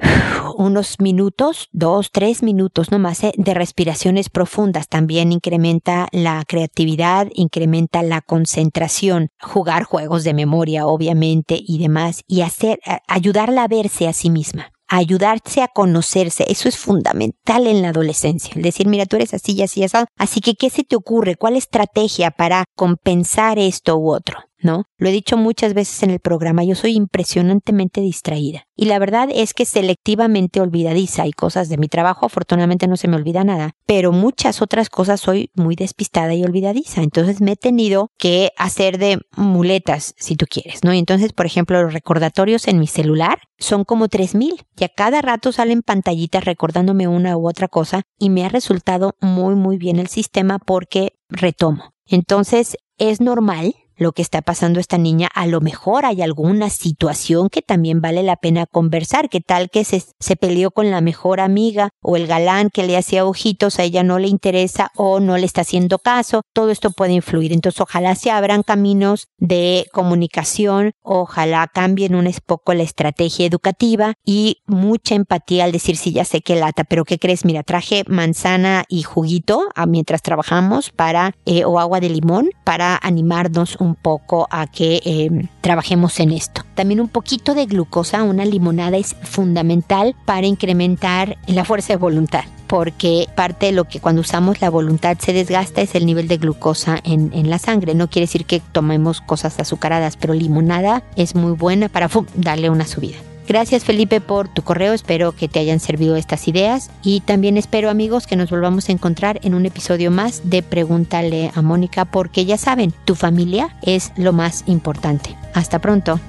unos 0.56 1.00
minutos, 1.00 1.68
dos, 1.72 2.10
tres 2.12 2.42
minutos 2.42 2.90
nomás 2.90 3.24
¿eh? 3.24 3.32
de 3.36 3.54
respiraciones 3.54 4.28
profundas. 4.28 4.88
También 4.88 5.32
incrementa 5.32 6.08
la 6.12 6.44
creatividad, 6.46 7.28
incrementa 7.34 8.02
la 8.02 8.20
concentración, 8.20 9.28
jugar 9.40 9.84
juegos 9.84 10.24
de 10.24 10.34
memoria, 10.34 10.86
obviamente, 10.86 11.58
y 11.60 11.78
demás, 11.78 12.22
y 12.26 12.42
hacer, 12.42 12.80
ayudarla 13.06 13.64
a 13.64 13.68
verse 13.68 14.08
a 14.08 14.12
sí 14.12 14.30
misma 14.30 14.72
ayudarse 14.88 15.62
a 15.62 15.68
conocerse. 15.68 16.46
Eso 16.48 16.68
es 16.68 16.78
fundamental 16.78 17.66
en 17.66 17.82
la 17.82 17.90
adolescencia. 17.90 18.52
El 18.56 18.62
decir, 18.62 18.88
mira, 18.88 19.06
tú 19.06 19.16
eres 19.16 19.34
así 19.34 19.52
y 19.52 19.62
así, 19.62 19.84
así. 19.84 19.98
Así 20.16 20.40
que, 20.40 20.54
¿qué 20.54 20.70
se 20.70 20.82
te 20.82 20.96
ocurre? 20.96 21.36
¿Cuál 21.36 21.56
estrategia 21.56 22.30
para 22.30 22.64
compensar 22.74 23.58
esto 23.58 23.98
u 23.98 24.10
otro? 24.10 24.47
¿No? 24.60 24.84
Lo 24.96 25.08
he 25.08 25.12
dicho 25.12 25.36
muchas 25.36 25.74
veces 25.74 26.02
en 26.02 26.10
el 26.10 26.20
programa, 26.20 26.64
yo 26.64 26.74
soy 26.74 26.94
impresionantemente 26.94 28.00
distraída. 28.00 28.64
Y 28.76 28.86
la 28.86 28.98
verdad 28.98 29.28
es 29.32 29.54
que 29.54 29.64
selectivamente 29.64 30.60
olvidadiza. 30.60 31.22
Hay 31.22 31.32
cosas 31.32 31.68
de 31.68 31.78
mi 31.78 31.88
trabajo, 31.88 32.26
afortunadamente 32.26 32.86
no 32.86 32.96
se 32.96 33.08
me 33.08 33.16
olvida 33.16 33.44
nada, 33.44 33.72
pero 33.86 34.12
muchas 34.12 34.62
otras 34.62 34.88
cosas 34.88 35.20
soy 35.20 35.50
muy 35.54 35.74
despistada 35.74 36.34
y 36.34 36.44
olvidadiza. 36.44 37.02
Entonces 37.02 37.40
me 37.40 37.52
he 37.52 37.56
tenido 37.56 38.10
que 38.18 38.50
hacer 38.56 38.98
de 38.98 39.18
muletas, 39.36 40.14
si 40.16 40.36
tú 40.36 40.46
quieres, 40.48 40.84
¿no? 40.84 40.94
Y 40.94 40.98
entonces, 40.98 41.32
por 41.32 41.46
ejemplo, 41.46 41.82
los 41.82 41.92
recordatorios 41.92 42.68
en 42.68 42.78
mi 42.78 42.86
celular 42.86 43.38
son 43.58 43.84
como 43.84 44.08
3000 44.08 44.62
y 44.76 44.84
a 44.84 44.88
cada 44.88 45.22
rato 45.22 45.52
salen 45.52 45.82
pantallitas 45.82 46.44
recordándome 46.44 47.08
una 47.08 47.36
u 47.36 47.48
otra 47.48 47.68
cosa 47.68 48.02
y 48.18 48.30
me 48.30 48.44
ha 48.44 48.48
resultado 48.48 49.14
muy, 49.20 49.54
muy 49.54 49.78
bien 49.78 49.98
el 49.98 50.08
sistema 50.08 50.58
porque 50.58 51.14
retomo. 51.28 51.92
Entonces, 52.06 52.76
es 52.98 53.20
normal 53.20 53.74
lo 53.98 54.12
que 54.12 54.22
está 54.22 54.42
pasando 54.42 54.80
esta 54.80 54.98
niña, 54.98 55.28
a 55.34 55.46
lo 55.46 55.60
mejor 55.60 56.06
hay 56.06 56.22
alguna 56.22 56.70
situación 56.70 57.48
que 57.50 57.62
también 57.62 58.00
vale 58.00 58.22
la 58.22 58.36
pena 58.36 58.66
conversar, 58.66 59.28
que 59.28 59.40
tal 59.40 59.70
que 59.70 59.84
se, 59.84 60.02
se 60.18 60.36
peleó 60.36 60.70
con 60.70 60.90
la 60.90 61.00
mejor 61.00 61.40
amiga 61.40 61.90
o 62.00 62.16
el 62.16 62.26
galán 62.26 62.70
que 62.70 62.86
le 62.86 62.96
hacía 62.96 63.24
ojitos, 63.24 63.78
a 63.78 63.82
ella 63.82 64.02
no 64.02 64.18
le 64.18 64.28
interesa 64.28 64.90
o 64.96 65.20
no 65.20 65.36
le 65.36 65.44
está 65.44 65.62
haciendo 65.62 65.98
caso, 65.98 66.42
todo 66.52 66.70
esto 66.70 66.90
puede 66.92 67.12
influir. 67.12 67.52
Entonces 67.52 67.80
ojalá 67.80 68.14
se 68.14 68.30
abran 68.30 68.62
caminos 68.62 69.26
de 69.38 69.86
comunicación, 69.92 70.92
ojalá 71.02 71.68
cambien 71.72 72.14
un 72.14 72.28
poco 72.46 72.74
la 72.74 72.82
estrategia 72.82 73.46
educativa 73.46 74.14
y 74.24 74.58
mucha 74.66 75.14
empatía 75.14 75.64
al 75.64 75.72
decir, 75.72 75.96
sí, 75.96 76.12
ya 76.12 76.24
sé 76.24 76.40
que 76.40 76.56
lata, 76.56 76.84
pero 76.84 77.04
¿qué 77.04 77.18
crees? 77.18 77.44
Mira, 77.44 77.62
traje 77.62 78.04
manzana 78.06 78.84
y 78.88 79.02
juguito 79.02 79.64
ah, 79.74 79.86
mientras 79.86 80.22
trabajamos 80.22 80.90
para, 80.90 81.34
eh, 81.46 81.64
o 81.64 81.78
agua 81.78 82.00
de 82.00 82.10
limón 82.10 82.50
para 82.64 82.98
animarnos 83.02 83.76
un 83.76 83.87
un 83.88 83.94
poco 83.94 84.46
a 84.50 84.66
que 84.66 85.00
em, 85.04 85.48
trabajemos 85.60 86.20
en 86.20 86.32
esto. 86.32 86.62
También 86.74 87.00
un 87.00 87.08
poquito 87.08 87.54
de 87.54 87.66
glucosa, 87.66 88.22
una 88.22 88.44
limonada 88.44 88.96
es 88.96 89.16
fundamental 89.22 90.14
para 90.24 90.46
incrementar 90.46 91.36
la 91.46 91.64
fuerza 91.64 91.94
de 91.94 91.96
voluntad 91.96 92.44
porque 92.68 93.28
parte 93.34 93.66
de 93.66 93.72
lo 93.72 93.84
que 93.84 93.98
cuando 93.98 94.20
usamos 94.20 94.60
la 94.60 94.68
voluntad 94.68 95.16
se 95.18 95.32
desgasta 95.32 95.80
es 95.80 95.94
el 95.94 96.04
nivel 96.04 96.28
de 96.28 96.36
glucosa 96.36 96.98
en, 97.02 97.32
en 97.32 97.48
la 97.48 97.58
sangre. 97.58 97.94
No 97.94 98.10
quiere 98.10 98.26
decir 98.26 98.44
que 98.44 98.60
tomemos 98.60 99.22
cosas 99.22 99.58
azucaradas, 99.58 100.18
pero 100.18 100.34
limonada 100.34 101.02
es 101.16 101.34
muy 101.34 101.52
buena 101.52 101.88
para 101.88 102.10
darle 102.34 102.68
una 102.68 102.86
subida. 102.86 103.16
Gracias 103.48 103.82
Felipe 103.82 104.20
por 104.20 104.46
tu 104.46 104.60
correo, 104.60 104.92
espero 104.92 105.32
que 105.32 105.48
te 105.48 105.58
hayan 105.58 105.80
servido 105.80 106.16
estas 106.16 106.46
ideas 106.48 106.90
y 107.02 107.22
también 107.22 107.56
espero 107.56 107.88
amigos 107.88 108.26
que 108.26 108.36
nos 108.36 108.50
volvamos 108.50 108.90
a 108.90 108.92
encontrar 108.92 109.40
en 109.42 109.54
un 109.54 109.64
episodio 109.64 110.10
más 110.10 110.50
de 110.50 110.62
Pregúntale 110.62 111.50
a 111.54 111.62
Mónica 111.62 112.04
porque 112.04 112.44
ya 112.44 112.58
saben, 112.58 112.92
tu 113.06 113.14
familia 113.14 113.74
es 113.80 114.12
lo 114.18 114.34
más 114.34 114.64
importante. 114.66 115.34
Hasta 115.54 115.78
pronto. 115.78 116.20